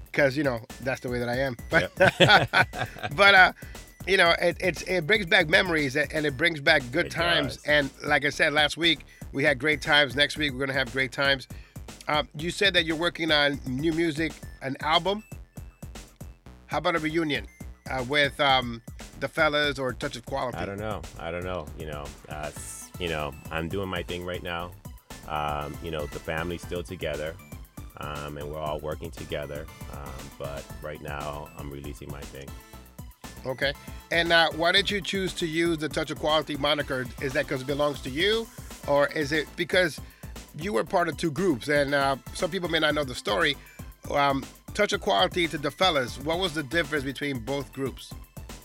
[0.06, 1.58] because you know that's the way that I am.
[1.68, 1.92] But
[3.16, 3.52] but uh,
[4.06, 7.56] you know, it, it's it brings back memories and it brings back good It times.
[7.58, 7.64] does.
[7.66, 9.00] And like I said last week,
[9.32, 10.16] we had great times.
[10.16, 11.48] Next week we're gonna have great times.
[12.08, 14.32] Um, you said that you're working on new music,
[14.62, 15.22] an album.
[16.64, 17.46] How about a reunion
[17.90, 18.80] uh, with um,
[19.20, 20.58] the fellas or Touch of Quality?
[20.58, 21.02] I don't know.
[21.18, 21.66] I don't know.
[21.78, 22.50] You know, uh,
[22.98, 24.70] you know, I'm doing my thing right now.
[25.28, 27.34] Um, you know, the family's still together.
[28.00, 29.66] um, and we're all working together.
[29.92, 32.48] Um, but right now, I'm releasing my thing.
[33.46, 33.72] Okay.
[34.10, 37.06] And uh, why did you choose to use the Touch of Quality moniker?
[37.22, 38.46] Is that because it belongs to you,
[38.88, 40.00] or is it because
[40.58, 41.68] you were part of two groups?
[41.68, 43.56] And uh, some people may not know the story.
[44.10, 44.44] Um,
[44.74, 46.18] Touch of Quality to the fellas.
[46.18, 48.14] What was the difference between both groups?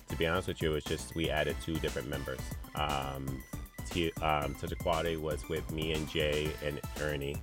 [0.10, 2.40] To be honest with you, it's just we added two different members.
[2.76, 3.44] Um,
[3.90, 7.38] T- um, Touch of Quality was with me and Jay and Ernie,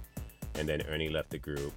[0.55, 1.73] and then Ernie left the group,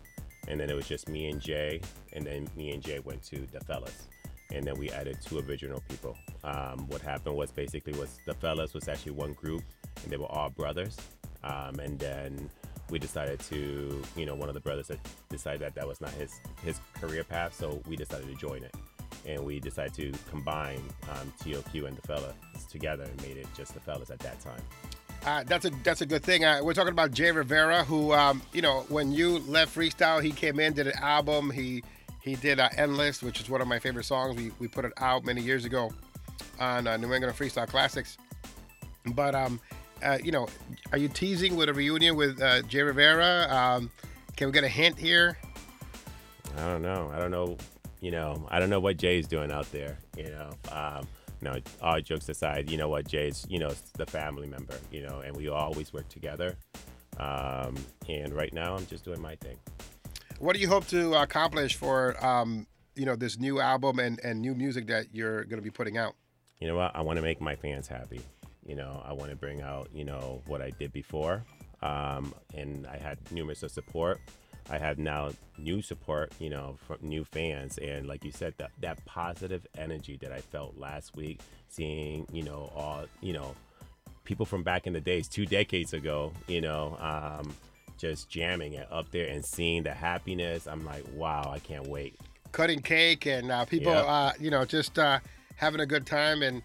[0.47, 1.81] and then it was just me and Jay,
[2.13, 4.07] and then me and Jay went to the fellas,
[4.53, 6.15] and then we added two original people.
[6.43, 9.63] Um, what happened was basically was the fellas was actually one group,
[10.03, 10.97] and they were all brothers,
[11.43, 12.49] um, and then
[12.89, 14.91] we decided to, you know, one of the brothers
[15.29, 18.75] decided that that was not his his career path, so we decided to join it,
[19.25, 22.33] and we decided to combine um, TOQ and the fellas
[22.69, 24.61] together and made it just the fellas at that time.
[25.25, 26.45] Uh, that's a that's a good thing.
[26.45, 30.31] Uh, we're talking about Jay Rivera, who um, you know when you left freestyle, he
[30.31, 31.49] came in, did an album.
[31.49, 31.83] He
[32.21, 34.35] he did uh, Endless, which is one of my favorite songs.
[34.35, 35.91] We we put it out many years ago
[36.59, 38.17] on uh, New England Freestyle Classics.
[39.13, 39.59] But um,
[40.05, 40.47] uh, you know,
[40.91, 43.47] are you teasing with a reunion with uh, Jay Rivera?
[43.49, 43.91] Um,
[44.35, 45.37] can we get a hint here?
[46.57, 47.11] I don't know.
[47.13, 47.57] I don't know.
[48.01, 49.97] You know, I don't know what Jay's doing out there.
[50.15, 51.07] You know, um,
[51.41, 54.75] no, all jokes aside, you know what Jay's, you know, the family member.
[54.91, 56.55] You know, and we always work together.
[57.17, 57.75] Um,
[58.07, 59.57] and right now, I'm just doing my thing.
[60.39, 64.41] What do you hope to accomplish for um, you know this new album and, and
[64.41, 66.15] new music that you're going to be putting out?
[66.59, 66.95] You know what?
[66.95, 68.21] I want to make my fans happy.
[68.65, 71.43] You know, I want to bring out, you know, what I did before.
[71.81, 74.19] Um, and I had numerous of support.
[74.69, 77.77] I have now new support, you know, from new fans.
[77.77, 82.41] And like you said, that, that positive energy that I felt last week, seeing, you
[82.41, 83.53] know, all, you know,
[84.23, 87.53] people from back in the days, two decades ago, you know, um,
[87.97, 90.67] just jamming it up there and seeing the happiness.
[90.67, 92.15] I'm like, wow, I can't wait.
[92.51, 94.05] Cutting cake and uh, people, Yep.
[94.07, 95.19] uh, you know, just uh,
[95.57, 96.41] having a good time.
[96.41, 96.63] And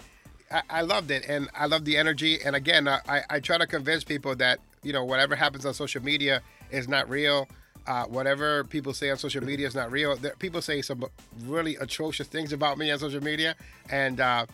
[0.51, 1.25] I, I loved it.
[1.29, 2.39] And I love the energy.
[2.45, 6.03] And again, I, I- try to convince people that, you know, whatever happens on social
[6.03, 7.49] media is not real.
[7.87, 10.15] Uh, whatever people say on social media is not real.
[10.17, 11.05] There, people say some
[11.45, 13.55] really atrocious things about me on social media.
[13.91, 14.47] And uh,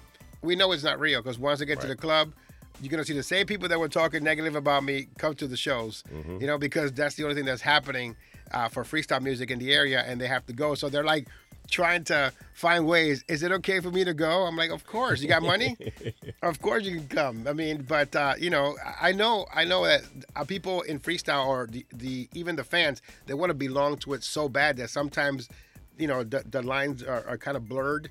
[0.42, 2.32] we know it's not real because once I get to the club,
[2.80, 5.56] you're gonna see the same people that were talking negative about me come to the
[5.56, 6.04] shows.
[6.12, 6.40] Mm-hmm.
[6.40, 8.16] You know, because that's the only thing that's happening
[8.52, 10.74] uh, for freestyle music in the area, and they have to go.
[10.74, 11.26] So they're like
[11.70, 13.24] trying to find ways.
[13.28, 14.42] Is it okay for me to go?
[14.42, 15.20] I'm like, of course.
[15.20, 15.76] You got money?
[16.42, 17.46] of course you can come.
[17.46, 20.02] I mean, but uh, you know, I know, I know that
[20.46, 24.22] people in freestyle or the, the even the fans, they want to belong to it
[24.22, 25.48] so bad that sometimes,
[25.98, 28.10] you know, the, the lines are, are kind of blurred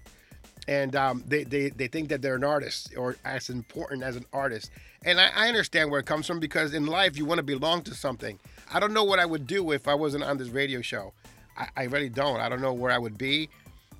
[0.67, 4.25] and um, they, they, they think that they're an artist or as important as an
[4.33, 4.71] artist.
[5.03, 7.83] And I, I understand where it comes from because in life you want to belong
[7.83, 8.39] to something.
[8.73, 11.13] I don't know what I would do if I wasn't on this radio show.
[11.57, 12.39] I, I really don't.
[12.39, 13.49] I don't know where I would be.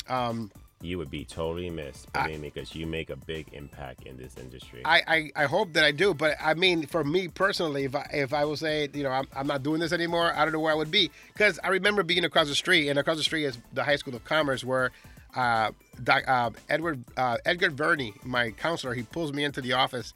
[0.10, 0.52] Um,
[0.82, 4.36] You would be totally missed, believe me, because you make a big impact in this
[4.38, 4.82] industry.
[4.86, 8.10] I, I, I hope that I do, but I mean, for me personally, if I
[8.12, 10.60] if I will say, you know, I'm, I'm not doing this anymore, I don't know
[10.60, 11.12] where I would be.
[11.34, 14.16] Because I remember being across the street, and across the street is the High School
[14.16, 14.92] of Commerce, where
[15.36, 15.72] uh,
[16.08, 20.14] uh, Edward uh, Edgar Verney, my counselor, he pulls me into the office,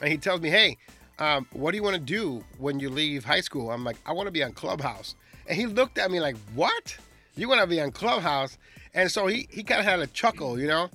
[0.00, 0.76] and he tells me, "Hey,
[1.18, 4.12] um, what do you want to do when you leave high school?" I'm like, "I
[4.12, 5.14] want to be on Clubhouse,"
[5.46, 6.96] and he looked at me like, "What?
[7.36, 8.58] You want to be on Clubhouse?"
[8.94, 10.90] And so he he kind of had a chuckle, you know.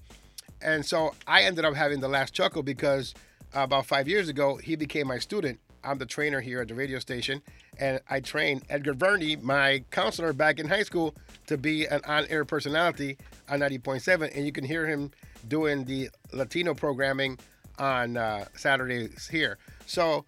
[0.61, 3.13] And so I ended up having the last chuckle because
[3.53, 5.59] about five years ago, he became my student.
[5.83, 7.41] I'm the trainer here at the radio station,
[7.79, 11.15] and I trained Edgar Verney, my counselor back in high school,
[11.47, 13.17] to be an on-air personality
[13.49, 15.11] on 90.7, and you can hear him
[15.47, 17.37] doing the Latino programming
[17.79, 19.57] on uh, Saturdays here.
[19.85, 20.25] So,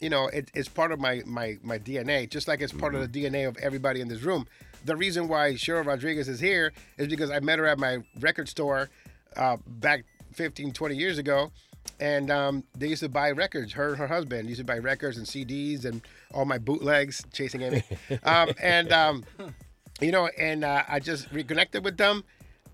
[0.00, 3.00] you know, it, it's part of my my my DNA, just like it's part of
[3.00, 4.46] the DNA of everybody in this room.
[4.84, 8.48] The reason why Cheryl Rodriguez is here is because I met her at my record
[8.48, 8.90] store
[9.36, 11.50] uh, back 15, 20 years ago.
[12.00, 13.72] And um, they used to buy records.
[13.72, 16.02] Her and her husband used to buy records and CDs and
[16.32, 17.82] all my bootlegs, chasing Amy.
[18.24, 19.24] um, and, um,
[20.00, 22.24] you know, and uh, I just reconnected with them.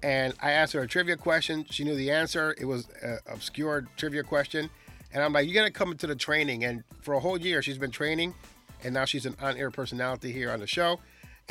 [0.03, 1.67] And I asked her a trivia question.
[1.71, 2.55] She knew the answer.
[2.59, 4.71] It was an obscure trivia question.
[5.13, 6.65] And I'm like, you got to come to the training.
[6.65, 8.35] And for a whole year, she's been training.
[8.83, 11.01] And now she's an on air personality here on the show.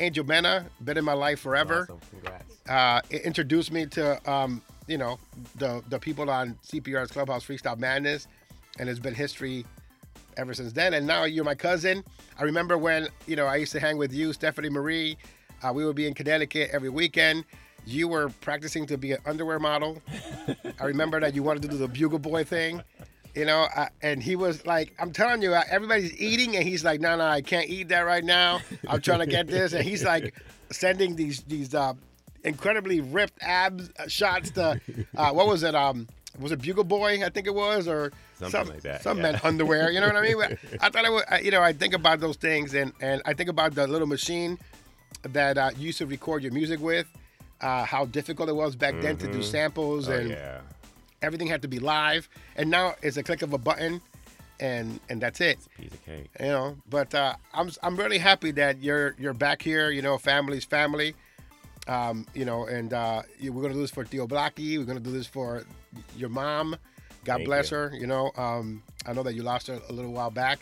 [0.00, 2.00] Angel Mena, been in my life forever Awesome.
[2.10, 2.68] Congrats.
[2.68, 5.18] uh, it introduced me to um, you know
[5.56, 8.26] the the people on CPR's Clubhouse Freestyle Madness,
[8.78, 9.64] and it's been history
[10.36, 10.94] ever since then.
[10.94, 12.02] And now you're my cousin.
[12.38, 15.16] I remember when you know I used to hang with you, Stephanie Marie.
[15.62, 17.44] Uh, we would be in Connecticut every weekend.
[17.86, 20.02] You were practicing to be an underwear model.
[20.80, 22.82] I remember that you wanted to do the bugle boy thing.
[23.34, 26.84] You know, uh, and he was like, I'm telling you, uh, everybody's eating, and he's
[26.84, 28.58] like, no, no, I can't eat that right now.
[28.88, 30.34] I'm trying to get this, and he's like
[30.72, 31.94] sending these these uh,
[32.44, 34.80] incredibly ripped abs shots to
[35.16, 35.74] uh, what was it?
[35.74, 36.08] Um,
[36.38, 37.24] was it Bugle Boy?
[37.24, 39.22] I think it was, or Something some, like that, Some yeah.
[39.32, 39.90] men underwear.
[39.90, 40.36] You know what I mean?
[40.80, 41.24] I thought I would.
[41.44, 44.58] You know, I think about those things, and and I think about the little machine
[45.22, 47.06] that uh, you used to record your music with.
[47.60, 49.44] Uh, how difficult it was back then to do Mhm.
[49.44, 50.60] samples Oh, and yeah.
[51.20, 52.26] everything had to be live.
[52.56, 54.00] And now it's a click of a button,
[54.60, 55.58] and and that's it.
[55.76, 56.30] Piece of cake.
[56.40, 59.90] You know, but uh, I'm I'm really happy that you're you're back here.
[59.90, 61.14] You know, family's family.
[61.88, 64.78] Um, you know, and uh, we're gonna do this for Theo Blackie.
[64.78, 65.64] We're gonna do this for
[66.16, 66.76] your mom.
[67.24, 67.76] God Thank bless you.
[67.76, 67.92] her.
[67.94, 70.60] You know, um, I know that you lost her a little while back,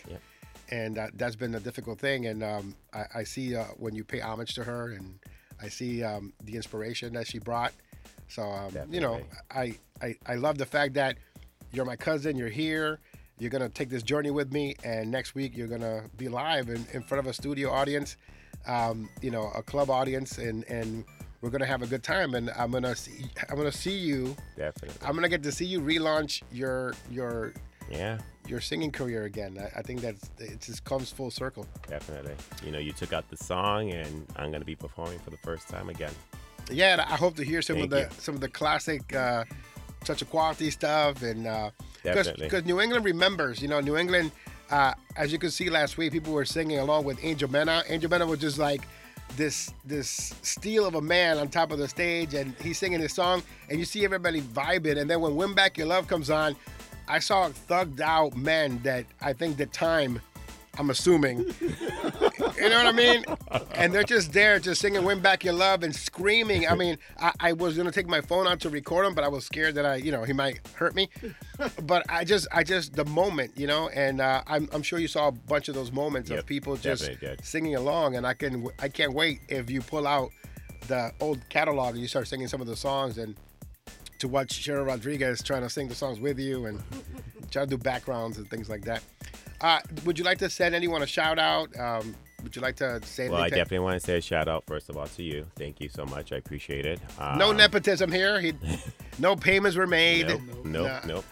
[0.71, 2.27] and uh, that's been a difficult thing.
[2.27, 5.19] And um, I, I see uh, when you pay homage to her, and
[5.61, 7.73] I see um, the inspiration that she brought.
[8.29, 9.21] So um, you know,
[9.51, 11.17] I, I I love the fact that
[11.73, 12.37] you're my cousin.
[12.37, 13.01] You're here.
[13.39, 16.85] You're gonna take this journey with me, and next week you're gonna be live in,
[16.93, 18.17] in front of a studio audience,
[18.67, 21.05] um, you know, a club audience, and and
[21.41, 22.35] we're gonna have a good time.
[22.35, 24.37] And I'm gonna see I'm gonna see you.
[24.57, 25.07] Definitely.
[25.07, 27.53] I'm gonna get to see you relaunch your your
[27.91, 28.19] Yeah.
[28.47, 29.59] your singing career again.
[29.59, 31.67] I, I think that's it just comes full circle.
[31.89, 32.35] Definitely.
[32.65, 35.69] You know, you took out the song, and I'm gonna be performing for the first
[35.69, 36.13] time again.
[36.71, 38.09] Yeah, I hope to hear some Thank of the you.
[38.19, 39.45] some of the classic uh,
[40.05, 41.45] touch of quality stuff, and
[42.03, 42.45] Definitely.
[42.47, 44.33] because New England remembers, you know, New England.
[44.71, 47.83] Uh, as you can see last week, people were singing along with Angel Mena.
[47.89, 48.83] Angel Mena was just like
[49.37, 53.13] this this steel of a man on top of the stage, and he's singing his
[53.13, 55.01] song, and you see everybody vibing.
[55.01, 56.55] And then when "Win Back Your Love" comes on,
[57.07, 60.21] I saw thugged out men that I think the time,
[60.79, 61.45] I'm assuming,
[62.57, 63.25] you know what I mean?
[63.73, 66.67] And they're just there, just singing "Win Back Your Love" and screaming.
[66.67, 69.29] I mean, I, I was gonna take my phone out to record him, but I
[69.29, 71.09] was scared that I, you know, he might hurt me.
[71.83, 75.09] But I just, I just the moment, you know, and uh, I'm, I'm sure you
[75.09, 77.11] saw a bunch of those moments Yep, of people just
[77.43, 80.31] singing along, and I can, I can't wait if you pull out
[80.87, 83.35] the old catalog and you start singing some of the songs and
[84.19, 86.83] to watch Cheryl Rodriguez trying to sing the songs with you and
[87.51, 89.03] try to do backgrounds and things like that.
[89.61, 91.69] Uh, would you like to send anyone a shout out?
[91.79, 94.65] Um, would you like to say Well, I definitely want to say a shout out
[94.67, 95.45] first of all to you.
[95.57, 96.33] Thank you so much.
[96.33, 97.01] I appreciate it.
[97.37, 98.41] no Um, nepotism here.
[98.41, 98.55] He,
[99.19, 100.29] no payments were made.
[100.29, 101.01] Nope, nope, Nah.
[101.07, 101.25] nope.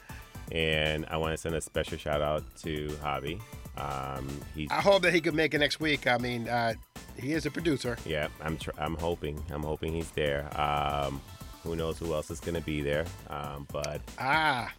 [0.53, 3.41] And I want to send a special shout out to Javi.
[3.77, 6.07] Um, he's I hope that he could make it next week.
[6.07, 6.75] I mean, uh,
[7.19, 7.97] he is a producer.
[8.07, 8.29] yeah.
[8.41, 10.49] I'm tr- I'm hoping I'm hoping he's there.
[10.59, 11.21] Um,
[11.63, 13.05] who knows who else is gonna be there?
[13.29, 14.73] Um, but Ah,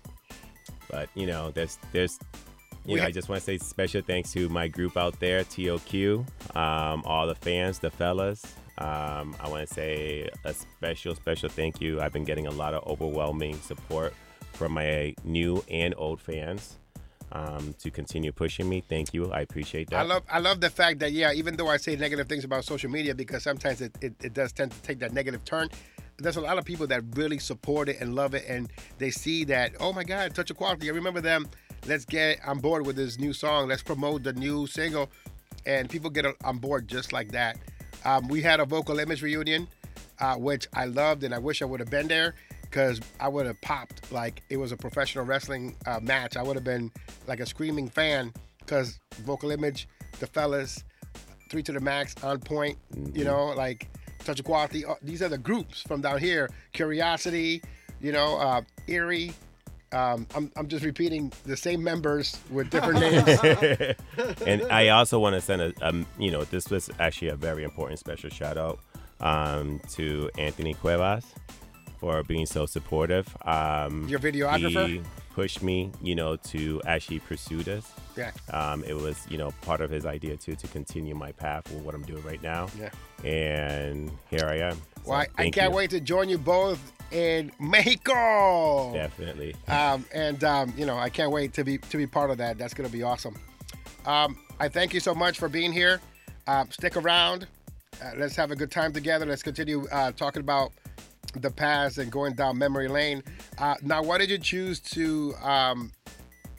[0.89, 2.17] but you know, there's there's
[2.87, 5.19] you We know, ha- I just want to say special thanks to my group out
[5.19, 8.43] there, TOQ, um, all the fans, the fellas.
[8.77, 11.99] Um, I want to say a special, special thank you.
[11.99, 14.13] I've been getting a lot of overwhelming support
[14.53, 16.77] from my new and old fans
[17.33, 18.81] um, to continue pushing me.
[18.87, 19.31] Thank you.
[19.31, 19.99] I appreciate that.
[19.99, 22.63] I love I love the fact that yeah, even though I say negative things about
[22.63, 25.69] social media because sometimes it, it, it does tend to take that negative turn.
[26.19, 29.43] There's a lot of people that really support it and love it, and they see
[29.45, 30.89] that oh my God, Touch of Quality.
[30.89, 31.49] I remember them.
[31.85, 33.67] Let's get on board with this new song.
[33.67, 35.09] Let's promote the new single,
[35.65, 37.57] and people get on board just like that.
[38.05, 39.67] Um, we had a vocal image reunion,
[40.19, 43.45] uh, which I loved, and I wish I would have been there because I would
[43.45, 46.35] have popped like it was a professional wrestling uh, match.
[46.37, 46.91] I would have been
[47.27, 49.87] like a screaming fan because vocal image,
[50.19, 50.83] the fellas,
[51.49, 52.77] three to the max, on point.
[53.13, 53.89] You know, like
[54.23, 54.85] touch of quality.
[54.85, 56.49] Uh, these are the groups from down here.
[56.73, 57.61] Curiosity,
[58.01, 59.33] you know, uh, Erie.
[59.91, 63.95] Um, I'm, I'm just repeating the same members with different names.
[64.45, 67.63] and I also want to send a, um, you know, this was actually a very
[67.63, 68.79] important special shout out
[69.21, 71.25] um, to Anthony Cuevas
[71.99, 73.35] for being so supportive.
[73.43, 74.87] Um, Your videographer?
[74.87, 75.01] He
[75.33, 77.91] pushed me, you know, to actually pursue this.
[78.15, 78.31] Yeah.
[78.51, 81.83] Um, it was, you know, part of his idea too to continue my path with
[81.83, 82.67] what I'm doing right now.
[82.79, 82.89] Yeah.
[83.23, 84.81] And here I am.
[85.07, 85.77] So Well, I, I can't you.
[85.77, 88.91] wait to join you both in Mexico.
[88.93, 89.55] Definitely.
[89.67, 92.57] Um, and um, you know, I can't wait to be to be part of that.
[92.57, 93.35] That's going to be awesome.
[94.05, 96.01] Um, I thank you so much for being here.
[96.45, 97.47] Uh, stick around.
[98.01, 99.25] Uh, let's have a good time together.
[99.25, 100.71] Let's continue uh, talking about
[101.39, 103.23] the past and going down memory lane.
[103.57, 105.91] Uh, now, why did you choose to um,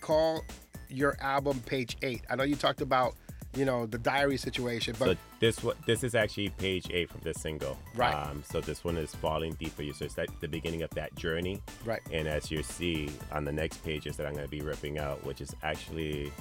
[0.00, 0.42] call
[0.88, 2.22] your album Page Eight?
[2.30, 3.14] I know you talked about
[3.58, 7.20] you know the diary situation, but so this one, this is actually page eight from
[7.24, 7.76] this single.
[7.96, 8.14] Right.
[8.14, 9.92] Um, so this one is falling deep for you.
[9.92, 11.60] So it's that the beginning of that journey.
[11.84, 12.00] Right.
[12.12, 15.24] And as you see on the next pages that I'm going to be ripping out,
[15.24, 16.32] which is actually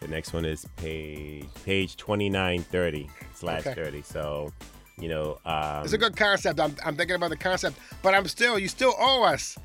[0.00, 3.74] the next one is page page 2930 slash Okay.
[3.74, 4.02] 30.
[4.02, 4.52] So,
[4.98, 6.58] you know, um, It's a good concept.
[6.60, 9.56] I'm, I'm thinking about the concept, but I'm still, you still owe us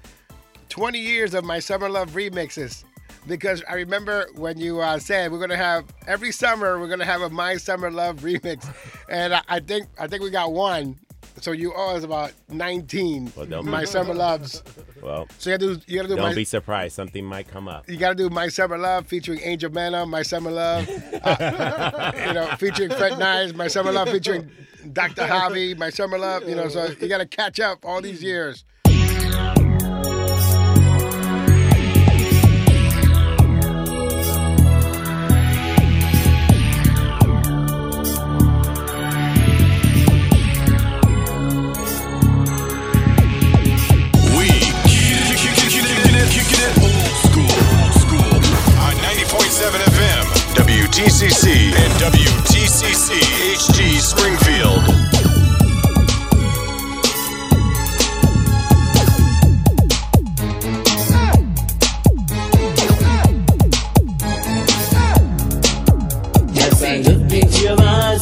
[0.70, 2.84] 20 years of my Summer Love remixes
[3.28, 7.22] because I remember when you uh, said we're gonna have every summer we're gonna have
[7.22, 8.68] a My Summer Love remix,
[9.10, 11.00] and I, I think I think we got one.
[11.42, 14.64] So you owe us about 19 well, My Summer Loves.
[15.02, 15.82] Well, so you gotta do.
[15.88, 16.16] You gotta do.
[16.16, 16.96] Don't my, be surprised.
[16.96, 17.90] Something might come up.
[17.90, 20.88] You gotta do My Summer Love featuring Angel Mena, My Summer Love,
[21.24, 24.50] uh, you know, featuring Fred Nines, My Summer Love featuring
[24.94, 25.24] Dr.
[25.24, 26.48] Javi, My Summer Love.
[26.48, 28.64] You know, so you gotta catch up all these years.
[51.04, 53.20] WTCC and WTCC
[53.58, 54.84] HG Springfield.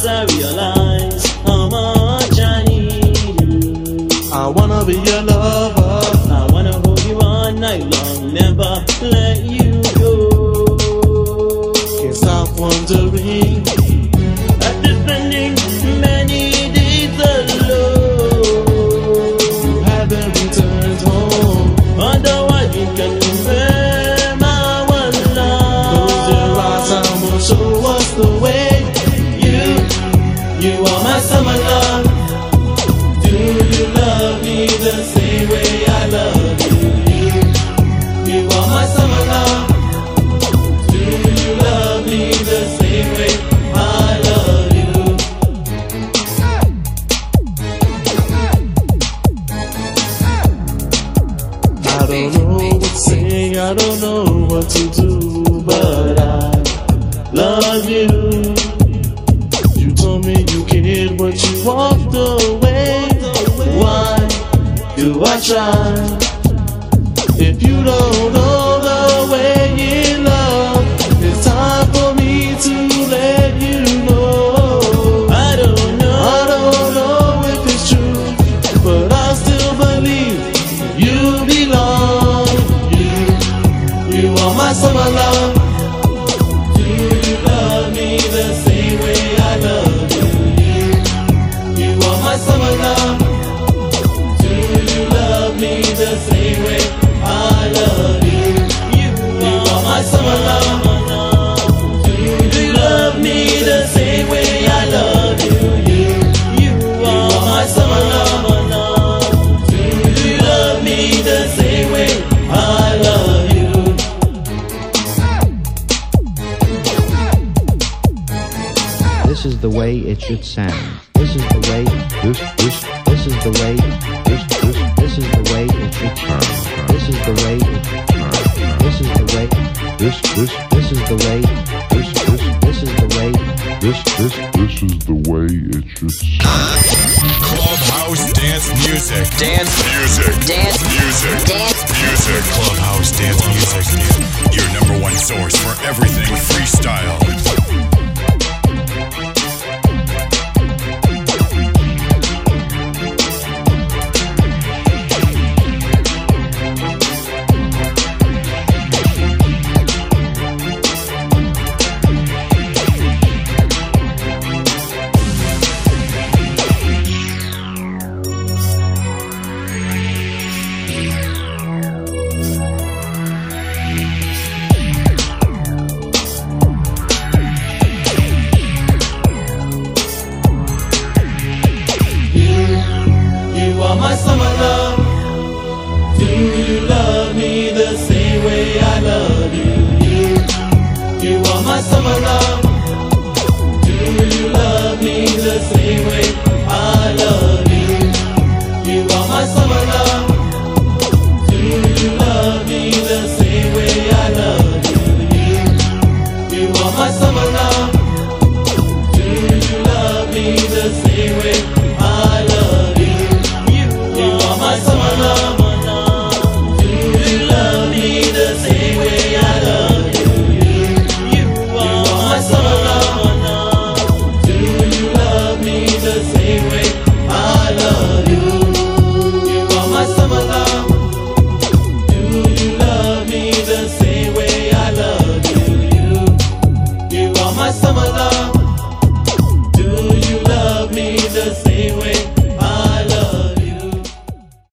[0.04, 4.10] I realize how much I need you.
[4.34, 6.34] I wanna be your lover.
[6.34, 9.61] I wanna hold you all night long, never let you.